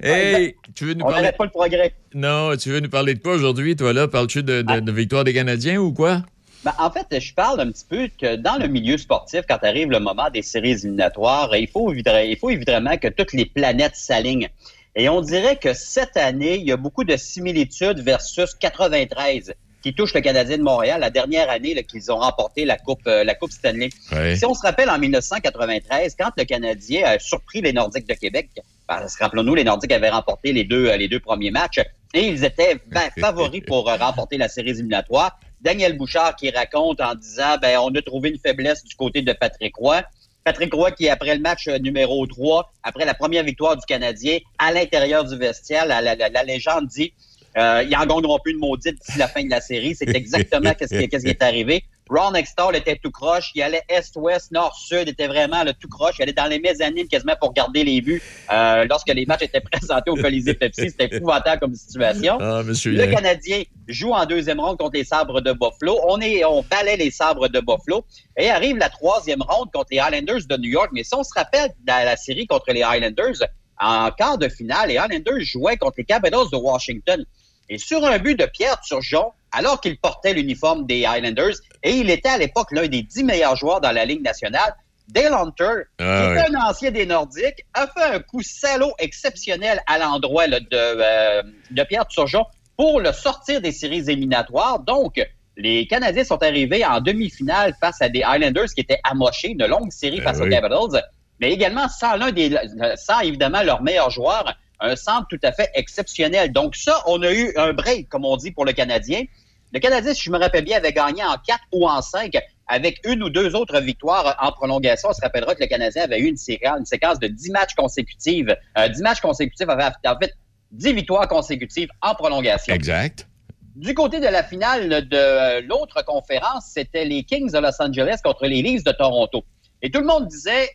[0.03, 1.33] Hey, tu veux nous On parler.
[1.33, 1.95] pas le progrès.
[2.14, 4.09] Non, tu veux nous parler de quoi aujourd'hui, toi, là?
[4.09, 6.22] Parles-tu de, de- de victoire des Canadiens ou quoi?
[6.64, 9.91] Ben, en fait, je parle un petit peu que dans le milieu sportif, quand arrive
[9.91, 14.49] le moment des séries éliminatoires, il faut, il faut évidemment que toutes les planètes s'alignent.
[14.97, 19.55] Et on dirait que cette année, il y a beaucoup de similitudes versus 93
[19.87, 23.22] qui touche le Canadien de Montréal, la dernière année qu'ils ont remporté la Coupe, euh,
[23.22, 23.91] la coupe Stanley.
[24.37, 28.49] Si on se rappelle en 1993, quand le Canadien a surpris les Nordiques de Québec,
[28.89, 31.78] parce que rappelons-nous, les Nordiques avaient remporté les deux, euh, les deux premiers matchs
[32.14, 35.39] et ils étaient ben, favoris pour euh, remporter la série éliminatoire.
[35.61, 39.32] Daniel Bouchard qui raconte en disant ben on a trouvé une faiblesse du côté de
[39.34, 40.03] Patrick Roy.
[40.43, 44.39] Patrick Roy qui, après le match euh, numéro 3, après la première victoire du Canadien,
[44.59, 47.12] à l'intérieur du vestiaire, la, la- la- la légende dit
[47.57, 49.95] euh, ils en gagneront plus de maudite d'ici la fin de la série.
[49.95, 51.85] C'est exactement qu'est-ce qui, qui est arrivé.
[52.09, 53.51] Ron Extall était tout croche.
[53.55, 56.17] Il allait est-ouest, nord-sud, était vraiment le tout croche.
[56.19, 59.61] Il allait dans les mezzanines quasiment pour garder les buts euh, lorsque les matchs étaient
[59.73, 60.91] présentés au Colisée Pepsi.
[60.91, 62.39] C'était épouvantable comme situation.
[62.41, 63.15] Ah, monsieur Le Yann.
[63.15, 65.99] Canadien joue en deuxième ronde contre les Sabres de Buffalo.
[66.09, 68.05] On est, on balaie les Sabres de Buffalo.
[68.37, 70.91] Et arrive la troisième ronde contre les Highlanders de New York.
[70.93, 73.43] Mais si on se rappelle dans la série contre les Highlanders,
[73.81, 77.25] en quart de finale, les Highlanders jouaient contre les Capitals de Washington.
[77.69, 82.11] Et sur un but de Pierre Turgeon, alors qu'il portait l'uniforme des Highlanders, et il
[82.11, 84.75] était à l'époque l'un des dix meilleurs joueurs dans la Ligue nationale,
[85.09, 86.57] Dale Hunter, Ah qui est oui.
[86.57, 91.83] un ancien des Nordiques, a fait un coup salaud exceptionnel à l'endroit de, euh, de
[91.85, 92.45] Pierre Turgeon
[92.77, 94.81] pour le sortir des séries éliminatoires.
[94.81, 95.21] Donc,
[95.57, 99.91] les Canadiens sont arrivés en demi-finale face à des Highlanders qui étaient amochés, une longue
[99.93, 100.49] série Ben face aux.
[100.49, 101.03] Capitals,
[101.41, 102.55] mais également sans l'un des,
[102.97, 106.53] sans évidemment leur meilleur joueur, un centre tout à fait exceptionnel.
[106.53, 109.24] Donc ça, on a eu un break, comme on dit, pour le Canadien.
[109.72, 112.33] Le Canadien, si je me rappelle bien, avait gagné en 4 ou en 5
[112.68, 115.11] avec une ou deux autres victoires en prolongation.
[115.11, 117.74] On se rappellera que le Canadien avait eu une séquence, une séquence de 10 matchs
[117.74, 118.49] consécutifs.
[118.79, 120.35] Euh, 10 matchs consécutifs avait en fait
[120.72, 122.74] 10 victoires consécutives en prolongation.
[122.74, 123.29] Exact.
[123.77, 128.47] Du côté de la finale de l'autre conférence, c'était les Kings de Los Angeles contre
[128.47, 129.45] les Leafs de Toronto.
[129.83, 130.70] Et tout le monde disait,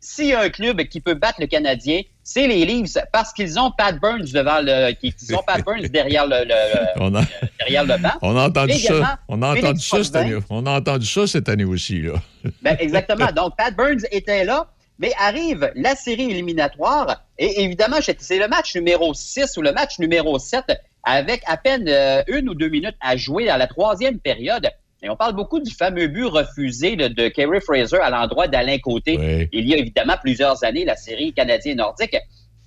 [0.00, 3.58] s'il y a un club qui peut battre le Canadien, c'est les Leafs parce qu'ils
[3.58, 6.54] ont Pat Burns devant le, qu'ils ont Pat Burns derrière le, le-
[7.00, 7.22] On a,
[7.58, 8.12] derrière le banc.
[8.22, 9.18] on a entendu ça.
[9.28, 10.38] On a entendu ça cette année.
[10.50, 12.14] On a entendu ça cette année aussi, là.
[12.62, 13.32] Ben, exactement.
[13.34, 14.68] Donc, Pat Burns était là,
[14.98, 17.22] mais arrive la série éliminatoire.
[17.38, 20.64] Et évidemment, c'est le match numéro 6 ou le match numéro 7
[21.04, 24.68] avec à peine euh, une ou deux minutes à jouer dans la troisième période.
[25.02, 28.78] Et on parle beaucoup du fameux but refusé de, de Kerry Fraser à l'endroit d'Alain
[28.78, 29.48] Côté.
[29.52, 32.16] Il y a évidemment plusieurs années, la série canadienne-nordique.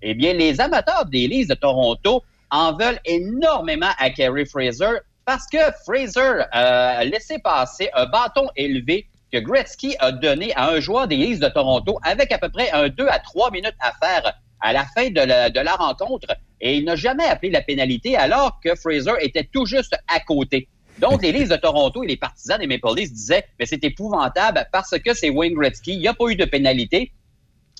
[0.01, 5.45] Eh bien, les amateurs des Leafs de Toronto en veulent énormément à Kerry Fraser parce
[5.47, 10.79] que Fraser euh, a laissé passer un bâton élevé que Gretzky a donné à un
[10.79, 13.93] joueur des Leafs de Toronto avec à peu près un 2 à 3 minutes à
[14.03, 16.27] faire à la fin de la, de la rencontre
[16.59, 20.67] et il n'a jamais appelé la pénalité alors que Fraser était tout juste à côté.
[20.99, 24.67] Donc, les Leafs de Toronto et les partisans des Maple Leafs disaient mais c'est épouvantable
[24.71, 27.11] parce que c'est Wayne Gretzky, il n'y a pas eu de pénalité.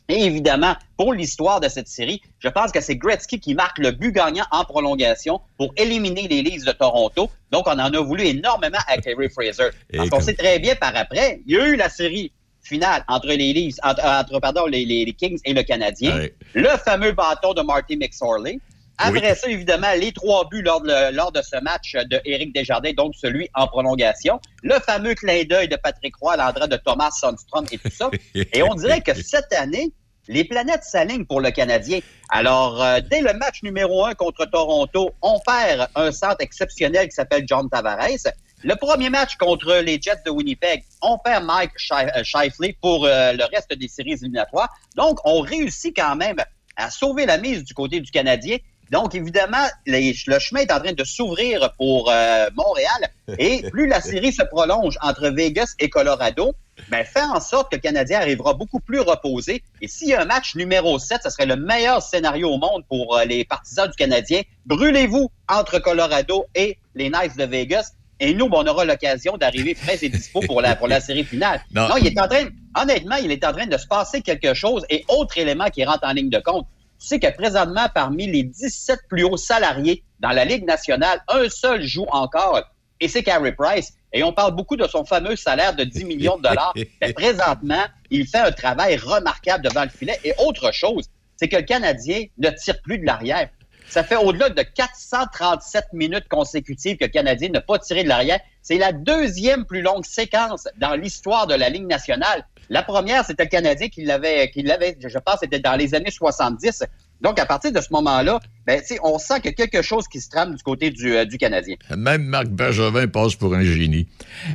[0.10, 3.92] Et évidemment, pour l'histoire de cette série, je pense que c'est Gretzky qui marque le
[3.92, 7.30] but gagnant en prolongation pour éliminer les Leafs de Toronto.
[7.52, 9.70] Donc, on en a voulu énormément à Kerry Fraser.
[9.96, 12.32] Parce qu'on sait très bien par après, il y a eu la série
[12.64, 16.18] finale entre les Leafs, entre, entre, pardon, les, les- les Kings et le Canadien.
[16.18, 16.34] Ouais.
[16.56, 18.60] Le fameux bâton de Marty McSorley.
[19.04, 22.94] Après ça, évidemment, les trois buts lors de, lors de ce match de Éric Desjardins,
[22.94, 24.40] donc celui en prolongation.
[24.64, 28.10] Le fameux clin d'œil de Patrick Roy l'endroit de Thomas Sundstrom et tout ça.
[28.36, 29.92] Et on dirait que cette année,
[30.28, 32.00] les planètes s'alignent pour le Canadien.
[32.30, 37.16] Alors, euh, dès le match numéro un contre Toronto, on perd un centre exceptionnel qui
[37.16, 38.32] s'appelle John Tavares.
[38.64, 43.34] Le premier match contre les Jets de Winnipeg, on perd Mike euh, Shifley pour euh,
[43.34, 44.70] le reste des séries éliminatoires.
[44.96, 46.38] Donc, on réussit quand même
[46.78, 48.58] à sauver la mise du côté du Canadien.
[48.92, 53.10] Donc, évidemment, les- le chemin est en train de s'ouvrir pour euh, Montréal.
[53.40, 56.54] Et plus la série se prolonge entre Vegas et Colorado,
[56.90, 59.64] ben, fait en sorte que le Canadien arrivera beaucoup plus reposé.
[59.82, 62.84] Et s'il y a un match numéro 7, ce serait le meilleur scénario au monde
[62.90, 64.42] pour euh, les partisans du Canadien.
[64.66, 67.92] Brûlez-vous entre Colorado et les Knights de Vegas.
[68.20, 71.24] Et nous, ben, on aura l'occasion d'arriver prêts et dispo pour la, pour la série
[71.24, 71.62] finale.
[71.74, 71.88] Non.
[71.88, 71.96] Non.
[71.98, 72.46] il est en train,
[72.80, 74.86] honnêtement, il est en train de se passer quelque chose.
[74.90, 76.68] Et autre élément qui rentre en ligne de compte,
[77.02, 81.50] tu sais que présentement, parmi les 17 plus hauts salariés dans la Ligue nationale, un
[81.50, 82.62] seul joue encore,
[83.00, 83.94] et c'est Carey Price.
[84.14, 86.74] Et on parle beaucoup de son fameux salaire de 10 millions de dollars.
[87.02, 90.20] Mais présentement, il fait un travail remarquable devant le filet.
[90.24, 93.50] Et autre chose, c'est que le Canadien ne tire plus de l'arrière.
[93.90, 98.40] Ça fait au-delà de 437 minutes consécutives que le Canadien n'a pas tiré de l'arrière.
[98.62, 102.46] C'est la deuxième plus longue séquence dans l'histoire de la Ligue nationale.
[102.72, 106.10] La première, c'était le Canadien qui l'avait, qui l'avait, je pense, c'était dans les années
[106.10, 106.86] 70.
[107.22, 109.82] Donc, à partir de ce moment-là, ben, tu sais, on sent qu'il y a quelque
[109.82, 111.76] chose qui se trame du côté du, euh, du Canadien.
[111.96, 114.08] Même Marc Bergevin passe pour un génie.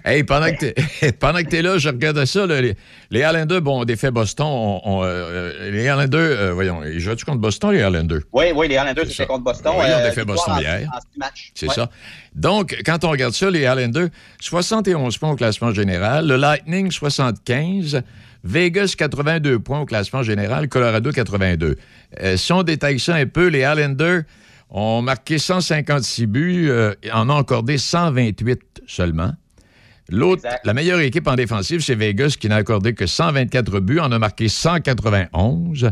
[0.05, 0.67] Hey, pendant que
[1.11, 2.47] que t'es là, je regardais ça.
[2.47, 2.75] là, les,
[3.11, 4.47] les Islanders, bon, ont défait Boston.
[4.49, 8.23] on- on, euh, les Islanders, euh, voyons, ils jouent-tu contre Boston, les Islanders?
[8.33, 9.73] Oui, oui, les Islanders, c'était contre Boston.
[9.77, 10.91] Oui, ils ont euh, défait Boston en- hier.
[11.55, 11.75] C'est Ouais.
[11.75, 11.91] ça.
[12.35, 14.09] Donc, quand on regarde ça, les Islanders,
[14.41, 16.27] 71 points au classement général.
[16.27, 18.03] Le Lightning, 75.
[18.47, 20.69] Vegas, 82 points au classement général.
[20.69, 21.77] Colorado, 82.
[22.23, 24.23] Euh, si on détaille ça un peu, les Islanders
[24.71, 29.33] ont marqué 156 buts, euh, en ont accordé 128 seulement.
[30.09, 34.13] L'autre, la meilleure équipe en défensive, c'est Vegas, qui n'a accordé que 124 buts, en
[34.13, 35.91] a marqué 191.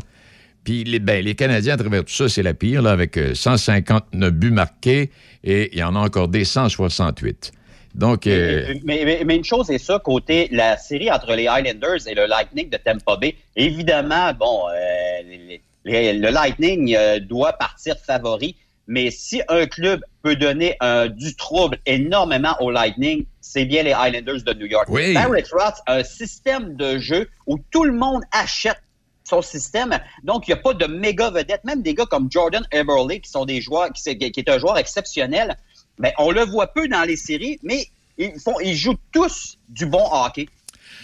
[0.63, 3.35] Puis les, ben, les Canadiens, à travers tout ça, c'est la pire, là, avec euh,
[3.35, 5.11] 159 buts marqués
[5.43, 7.53] et il en a accordé 168.
[7.95, 12.09] Donc, euh, Mais, mais- mais une chose est ça, côté la série entre les Highlanders
[12.09, 17.53] et le Lightning de Tampa Bay, évidemment, bon, euh, les- les- le Lightning euh, doit
[17.53, 18.57] partir favori,
[18.89, 20.77] mais si un club peut donner
[21.11, 24.87] du trouble énormément au Lightning, c'est bien les Highlanders de New York.
[24.89, 25.15] Oui.
[25.15, 28.81] Barry Trotz a un système de jeu où tout le monde achète
[29.27, 29.99] son système.
[30.23, 31.65] Donc, il n'y a pas de méga vedette.
[31.65, 34.77] Même des gars comme Jordan Eberle, qui sont des joueurs, qui, qui est un joueur
[34.77, 35.57] exceptionnel,
[35.99, 37.87] mais on le voit peu dans les séries, mais
[38.19, 40.49] ils, font, ils jouent tous du bon hockey.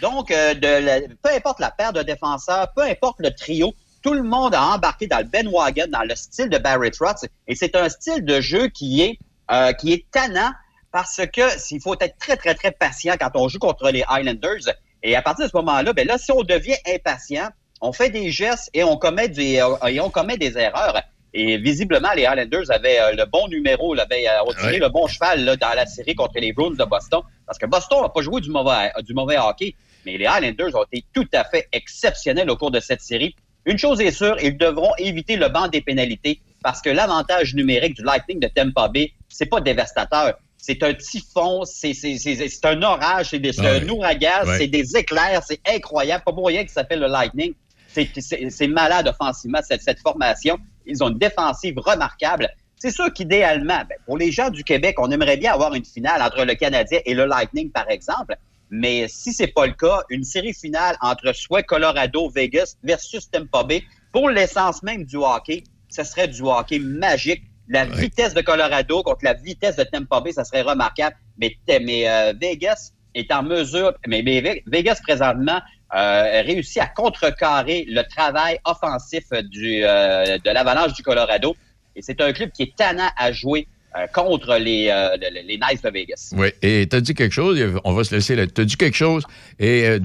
[0.00, 4.14] Donc, euh, de la- peu importe la paire de défenseurs, peu importe le trio, tout
[4.14, 7.26] le monde a embarqué dans le Ben Wagon, dans le style de Barry Trotz.
[7.48, 9.18] Et c'est un style de jeu qui est,
[9.50, 10.52] euh, qui est tannant
[10.90, 14.70] parce que s'il faut être très, très, très patient quand on joue contre les Highlanders.
[15.02, 17.48] Et à partir de ce moment-là, ben là, si on devient impatient,
[17.80, 21.00] on fait des gestes et on commet des, et on commet des erreurs.
[21.32, 24.78] Et visiblement, les Highlanders avaient euh, le bon numéro, là, avaient euh, Ouais.
[24.78, 27.20] le bon cheval là, dans la série contre les Bruins de Boston.
[27.46, 29.74] Parce que Boston n'a pas joué du mauvais, du mauvais hockey,
[30.04, 33.34] mais les Highlanders ont été tout à fait exceptionnels au cours de cette série.
[33.66, 37.94] Une chose est sûre, ils devront éviter le banc des pénalités parce que l'avantage numérique
[37.94, 40.34] du Lightning de Tampa Bay, c'est pas dévastateur.
[40.56, 43.80] C'est un typhon, c'est c'est- c'est- c'est un orage, c'est des- c'est Ouais.
[43.82, 44.58] un ouragan, Ouais.
[44.58, 46.22] c'est des éclairs, c'est incroyable.
[46.24, 47.54] Pas pour rien qu'il s'appelle le Lightning.
[47.88, 50.58] C'est malade offensivement, cette, cette formation.
[50.86, 52.48] Ils ont une défensive remarquable.
[52.76, 56.22] C'est sûr qu'idéalement, ben, pour les gens du Québec, on aimerait bien avoir une finale
[56.22, 58.36] entre le Canadien et le Lightning, par exemple.
[58.70, 63.64] Mais si c'est pas le cas, une série finale entre soit Colorado, Vegas versus Tampa
[63.64, 67.42] Bay, pour l'essence même du hockey, ce serait du hockey magique.
[67.68, 71.16] La vitesse de Colorado contre la vitesse de Tampa Bay, ça serait remarquable.
[71.38, 75.60] Mais, mais euh, Vegas est en mesure, mais, mais Vegas présentement
[75.94, 81.56] euh, réussit à contrecarrer le travail offensif euh, de l'Avalanche du Colorado.
[81.96, 83.66] Et c'est un club qui est tannant à jouer
[83.96, 86.32] euh, contre les, euh, les, Knights de Vegas.
[86.36, 86.50] oui.
[86.62, 88.46] Et t'as dit quelque chose, on va se laisser là.
[88.46, 89.24] T'as dit quelque chose,
[89.58, 89.98] et euh,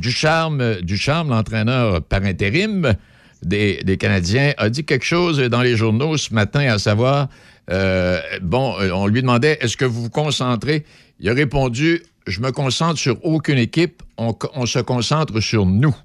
[1.29, 2.95] l'entraîneur par intérim
[3.43, 7.27] des, des Canadiens, a dit quelque chose dans les journaux ce matin, à savoir,
[7.69, 10.83] euh, bon, on lui demandait, est-ce que vous vous concentrez?
[11.19, 15.95] Il a répondu, je me concentre sur aucune équipe, on, se concentre sur nous.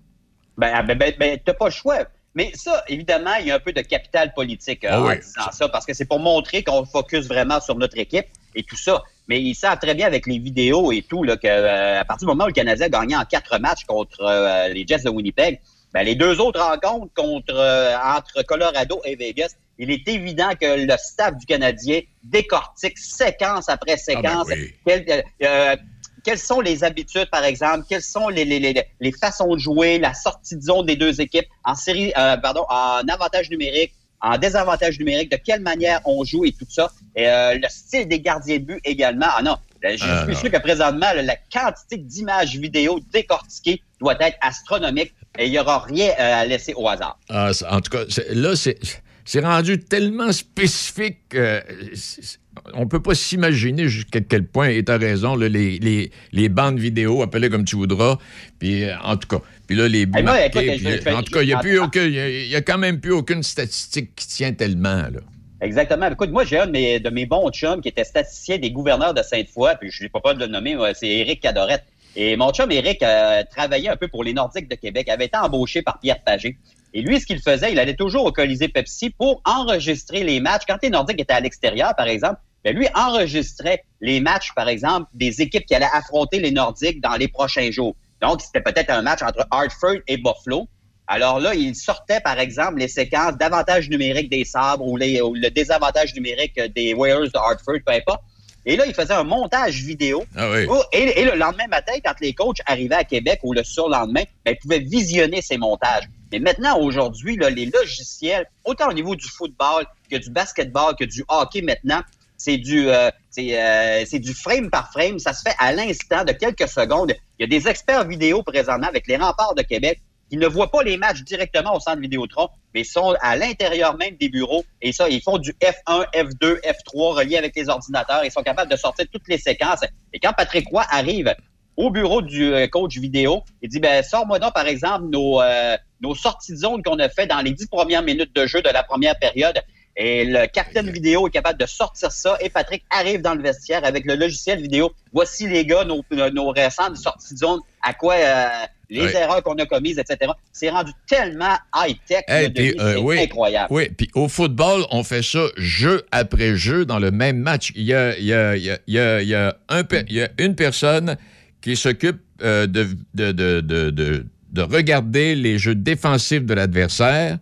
[0.58, 1.98] Ben, ben, ben, ben, t'as pas le choix.
[2.34, 5.68] Mais ça, évidemment, il y a un peu de capital politique Ah en disant ça,
[5.68, 9.02] parce que c'est pour montrer qu'on focus vraiment sur notre équipe et tout ça.
[9.28, 12.26] Mais ils savent très bien avec les vidéos et tout, là, que, euh, à partir
[12.26, 15.10] du moment où le Canadien a gagné en quatre matchs contre euh, les Jets de
[15.10, 15.60] Winnipeg,
[15.92, 20.86] ben, les deux autres rencontres contre, euh, entre Colorado et Vegas, il est évident que
[20.86, 24.46] le staff du Canadien décortique séquence après séquence.
[24.86, 25.76] quel- euh, euh,
[26.24, 27.84] quelles sont les habitudes, par exemple?
[27.88, 31.20] Quelles sont les, les, les, les façons de jouer, la sortie de zone des deux
[31.20, 36.24] équipes en série, euh, pardon, en avantage numérique, en désavantage numérique, de quelle manière on
[36.24, 36.90] joue et tout ça?
[37.16, 39.28] Et euh, le style des gardiens de but également.
[39.30, 43.80] Ah non, Euh, Je Ah, suis sûr que présentement, là, la quantité d'images vidéo décortiquées
[43.98, 47.18] doit être astronomique et il n'y aura rien euh, à laisser au hasard.
[47.30, 48.78] Ah, en tout cas, là, c'est
[49.24, 51.62] c'est rendu tellement spécifique que
[51.94, 52.39] c'est-
[52.74, 56.78] on peut pas s'imaginer jusqu'à quel point, et tu raison, là, les, les, les bandes
[56.78, 58.18] vidéo, appelez comme tu voudras,
[58.58, 61.22] puis euh, en tout cas, puis là, les moi, marqués, écoute, puis, je- je- en
[61.22, 62.78] tout cas, il n'y a, je- plus aucun- il y a- il y a quand
[62.78, 65.20] même plus aucune statistique qui tient tellement, là.
[65.62, 66.10] Exactement.
[66.10, 69.12] Écoute, moi, j'ai un de mes, de mes bons chums qui était statisticien des gouverneurs
[69.14, 71.84] de Sainte-Foy, puis je n'ai pas peur de le nommer, c'est Éric Cadorette.
[72.16, 75.36] Et mon chum Éric euh, travaillait un peu pour les Nordiques de Québec, avait été
[75.36, 76.56] embauché par Pierre Pagé.
[76.92, 80.62] Et lui, ce qu'il faisait, il allait toujours au Colisée Pepsi pour enregistrer les matchs.
[80.66, 85.06] Quand les Nordiques étaient à l'extérieur, par exemple, ben lui enregistrait les matchs, par exemple,
[85.14, 87.94] des équipes qui allaient affronter les Nordiques dans les prochains jours.
[88.20, 90.66] Donc, c'était peut-être un match entre Hartford et Buffalo.
[91.06, 95.34] Alors là, il sortait, par exemple, les séquences d'avantage numérique des sabres ou, les- ou
[95.34, 98.22] le désavantage numérique des Whalers de Hartford, peu importe.
[98.66, 100.22] Et là, il faisait un montage vidéo.
[100.36, 100.66] Ah oui.
[100.92, 104.52] Et, et le lendemain matin, quand les coachs arrivaient à Québec ou le surlendemain, ben,
[104.54, 106.04] ils pouvaient visionner ces montages.
[106.32, 111.24] Mais maintenant, aujourd'hui, les logiciels, autant au niveau du football que du basketball, que du
[111.28, 112.02] hockey maintenant,
[112.36, 115.18] c'est du, euh, c'est, euh, du frame par frame.
[115.18, 117.12] Ça se fait à l'instant de quelques secondes.
[117.38, 120.00] Il y a des experts vidéo présentement avec les remparts de Québec
[120.30, 124.16] qui ne voient pas les matchs directement au centre Vidéotron, mais sont à l'intérieur même
[124.16, 124.64] des bureaux.
[124.80, 128.24] Et ça, ils font du F1, F2, F3 relié avec les ordinateurs.
[128.24, 129.80] Ils sont capables de sortir toutes les séquences.
[130.12, 131.34] Et quand Patrick Roy arrive
[131.76, 135.76] au bureau du euh, coach vidéo, il dit, ben, sors-moi donc, par exemple, nos, euh,
[136.00, 138.68] nos sorties de zone qu'on a fait dans les dix premières minutes de jeu de
[138.70, 139.58] la première période.
[139.96, 143.84] Et le capitaine vidéo est capable de sortir ça et Patrick arrive dans le vestiaire
[143.84, 144.92] avec le logiciel vidéo.
[145.12, 148.46] Voici les gars, nos, nos récentes sorties de zone, à quoi euh,
[148.88, 150.30] les erreurs qu'on a commises, etc.
[150.52, 152.46] C'est rendu tellement high-tech, Hey,
[152.80, 153.66] euh, oui, incroyable.
[153.70, 157.72] Oui, puis au football, on fait ça jeu après jeu dans le même match.
[157.74, 159.56] Il y a, il y a- il y a- il y a- il y a
[159.68, 161.16] un pe- il y a une personne
[161.60, 167.38] qui s'occupe euh, de, de, de, de, de- de regarder les jeux défensifs de l'adversaire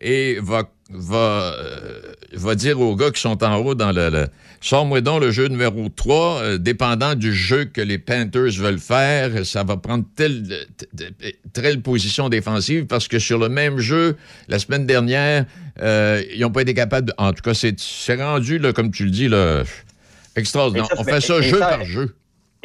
[0.00, 2.00] et va, va, euh,
[2.32, 4.10] va dire aux gars qui sont en haut dans le...
[4.10, 4.26] le-
[4.62, 9.44] Sors-moi donc le jeu numéro 3, euh, dépendant du jeu que les Panthers veulent faire,
[9.46, 10.42] ça va prendre telle,
[11.82, 14.16] position défensive parce que sur le même jeu,
[14.48, 15.44] la semaine dernière,
[15.80, 17.14] euh, ils n'ont pas été capables de...
[17.18, 17.76] En tout cas, c'est
[18.16, 19.62] rendu, là, comme tu le dis, là,
[20.34, 20.88] extraordinaire.
[20.98, 22.14] On fait ça jeu par jeu.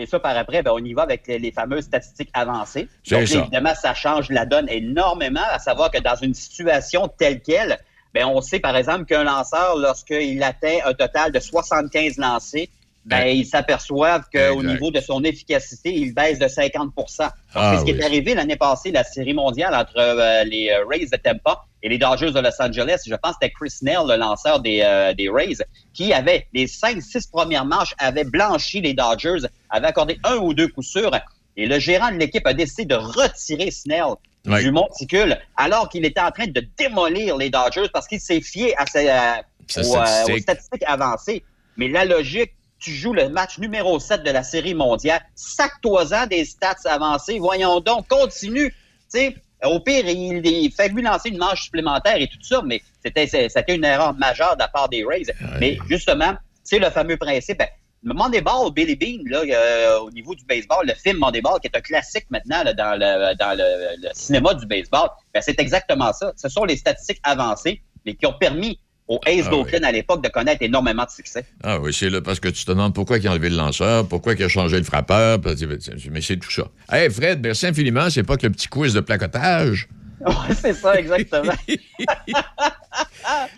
[0.01, 2.87] Et ça, par après, ben, on y va avec les, les fameuses statistiques avancées.
[3.09, 3.39] Donc, ça.
[3.39, 7.77] évidemment, ça change la donne énormément, à savoir que dans une situation telle qu'elle,
[8.13, 12.69] ben, on sait, par exemple, qu'un lanceur, lorsqu'il atteint un total de 75 lancés,
[13.05, 17.07] ben, ils s'aperçoivent qu'au niveau de son efficacité, il baisse de 50 Donc,
[17.55, 17.99] Ah, C'est ce qui oui.
[17.99, 21.89] est arrivé l'année passée, la série mondiale entre euh, les euh, Rays de Tampa et
[21.89, 23.01] les Dodgers de Los Angeles.
[23.07, 25.57] Je pense que c'était Chris Snell, le lanceur des, euh, des Rays,
[25.93, 30.53] qui avait les cinq, six premières manches, avait blanchi les Dodgers, avait accordé un ou
[30.53, 31.11] deux coups sûrs.
[31.57, 34.15] Et le gérant de l'équipe a décidé de retirer Snell
[34.45, 38.75] du monticule alors qu'il était en train de démolir les Dodgers parce qu'il s'est fié
[38.77, 41.43] à ses, euh, aux, euh, aux statistiques avancées.
[41.77, 46.45] Mais la logique, tu joues le match numéro 7 de la série mondiale, sac-toi-en des
[46.45, 48.71] stats avancées, voyons donc, continue.
[48.71, 52.61] Tu sais, au pire, il, il fait lui lancer une manche supplémentaire et tout ça,
[52.65, 55.23] mais c'était c'était une erreur majeure de la part des Rays.
[55.59, 56.33] Mais justement,
[56.63, 57.57] c'est le fameux principe.
[57.59, 57.67] Ben,
[58.03, 61.81] Moneyball, Billy Bean, là, euh, au niveau du baseball, le film Moneyball, qui est un
[61.81, 66.33] classique maintenant là, dans, le, dans le, le cinéma du baseball, ben, c'est exactement ça.
[66.35, 70.23] Ce sont les statistiques avancées, mais qui ont permis aux Ace Ah d'Oakland à l'époque
[70.23, 71.45] de connaître énormément de succès.
[71.63, 74.07] Ah oui, c'est là parce que tu te demandes pourquoi il a enlevé le lanceur,
[74.07, 76.63] pourquoi il a changé le frappeur, que- mais c'est tout ça.
[76.91, 79.87] Hey Fred, merci infiniment, c'est pas que le petit quiz de placotage?
[80.21, 81.51] Ouais, c'est ça, exactement.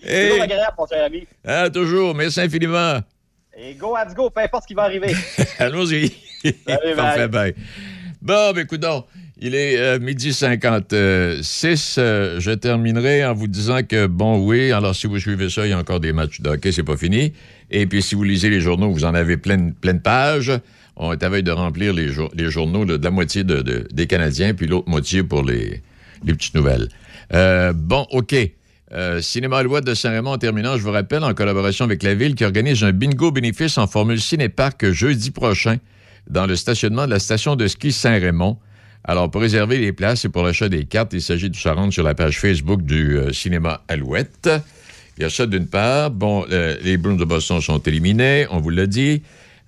[0.03, 0.29] Hey.
[0.29, 1.27] Toujours agréable, mon cher ami.
[1.45, 2.99] Ah, toujours, merci infiniment.
[3.57, 5.13] Et go, let's go, peu importe ce qui va arriver.
[5.59, 6.11] Allons-y.
[6.95, 7.53] Parfait, bye.
[8.21, 9.05] Bon, ben écoute donc,
[9.41, 11.95] il est euh, midi 56.
[11.97, 15.71] Euh, je terminerai en vous disant que, bon, oui, alors si vous suivez ça, il
[15.71, 17.33] y a encore des matchs de hockey, c'est pas fini.
[17.71, 20.51] Et puis si vous lisez les journaux, vous en avez plein, de pages.
[20.95, 23.87] On est à veille de remplir les, jour- les journaux de la moitié de- de-
[23.91, 25.81] des Canadiens, puis l'autre moitié pour les,
[26.23, 26.87] les petites nouvelles.
[27.33, 28.35] Euh, bon, OK.
[28.93, 32.35] Euh, Cinéma Alouette de Saint-Raymond, en terminant, je vous rappelle, en collaboration avec la Ville,
[32.35, 35.77] qui organise un bingo bénéfice en formule Cinéparc jeudi prochain
[36.29, 38.57] dans le stationnement de la station de ski Saint-Raymond.
[39.03, 41.91] Alors, pour réserver les places et pour l'achat des cartes, il s'agit de se rendre
[41.91, 44.49] sur la page Facebook du euh, Cinéma Alouette.
[45.17, 46.09] Il y a ça d'une part.
[46.09, 49.21] Bon, euh, les Bruins de Boston sont éliminés, on vous l'a dit.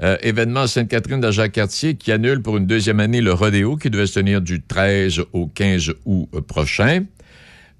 [0.03, 4.19] Euh, événement Sainte-Catherine d'Ajacques-Cartier qui annule pour une deuxième année le rodéo qui devait se
[4.19, 7.05] tenir du 13 au 15 août euh, prochain.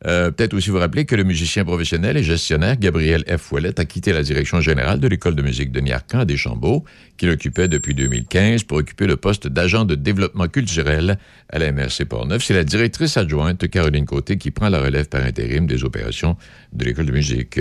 [0.05, 3.37] Euh, Peut-être aussi vous rappeler que le musicien professionnel et gestionnaire Gabriel F.
[3.41, 6.83] Fouellette a quitté la direction générale de l'École de musique de Niarcan à Deschambault,
[7.17, 11.17] qu'il occupait depuis 2015 pour occuper le poste d'agent de développement culturel
[11.49, 12.43] à la MRC Portneuf.
[12.43, 16.35] C'est la directrice adjointe Caroline Côté qui prend la relève par intérim des opérations
[16.73, 17.59] de l'École de musique.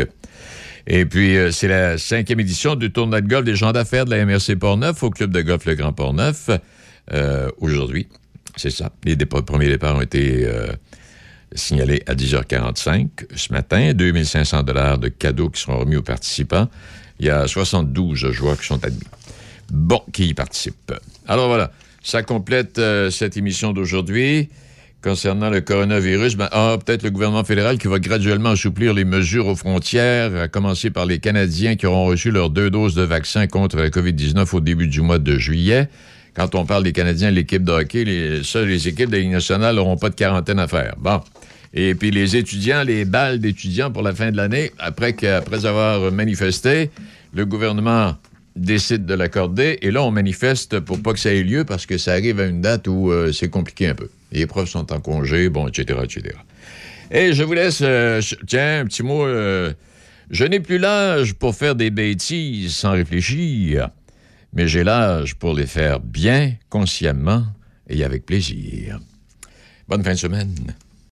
[0.87, 4.11] Et puis, euh, c'est la cinquième édition du tournoi de golf des gens d'affaires de
[4.11, 6.51] la MRC Portneuf au club de golf Le Grand Portneuf
[7.13, 8.09] euh, aujourd'hui.
[8.57, 8.93] C'est ça.
[9.05, 10.47] Les dépa- premiers départs ont été
[11.55, 13.93] signalés à 10h45 ce matin.
[13.93, 16.69] 2500 dollars de cadeaux qui seront remis aux participants.
[17.21, 19.07] Il y a 72 joueurs qui sont admis.
[19.71, 20.93] Bon, qui y participent.
[21.27, 21.71] Alors voilà,
[22.03, 24.49] ça complète euh, cette émission d'aujourd'hui.
[25.03, 29.47] Concernant le coronavirus, ben, ah, peut-être le gouvernement fédéral qui va graduellement assouplir les mesures
[29.47, 33.47] aux frontières, à commencer par les Canadiens qui auront reçu leurs deux doses de vaccin
[33.47, 35.91] contre la COVID-19 au début du mois de juillet.
[36.35, 39.77] Quand on parle des Canadiens, l'équipe de hockey, les, seules les équipes de Ligue nationale
[39.77, 40.95] n'auront pas de quarantaine à faire.
[40.99, 41.21] Bon.
[41.75, 46.13] Et puis les étudiants, les balles d'étudiants pour la fin de l'année, après, après avoir
[46.13, 46.91] manifesté,
[47.35, 48.17] le gouvernement
[48.57, 49.79] décide de l'accorder.
[49.83, 52.47] Et là, on manifeste pour pas que ça ait lieu parce que ça arrive à
[52.47, 54.09] une date où euh, c'est compliqué un peu.
[54.31, 56.37] Les profs sont en congé, bon, etc., etc.
[57.11, 59.27] Et je vous laisse, euh, tiens, un petit mot.
[59.27, 59.73] euh,
[60.31, 63.91] je n'ai plus l'âge pour faire des bêtises sans réfléchir,
[64.55, 67.45] mais j'ai l'âge pour les faire bien, consciemment
[67.89, 69.01] et avec plaisir.
[69.87, 70.75] Bonne fin de semaine.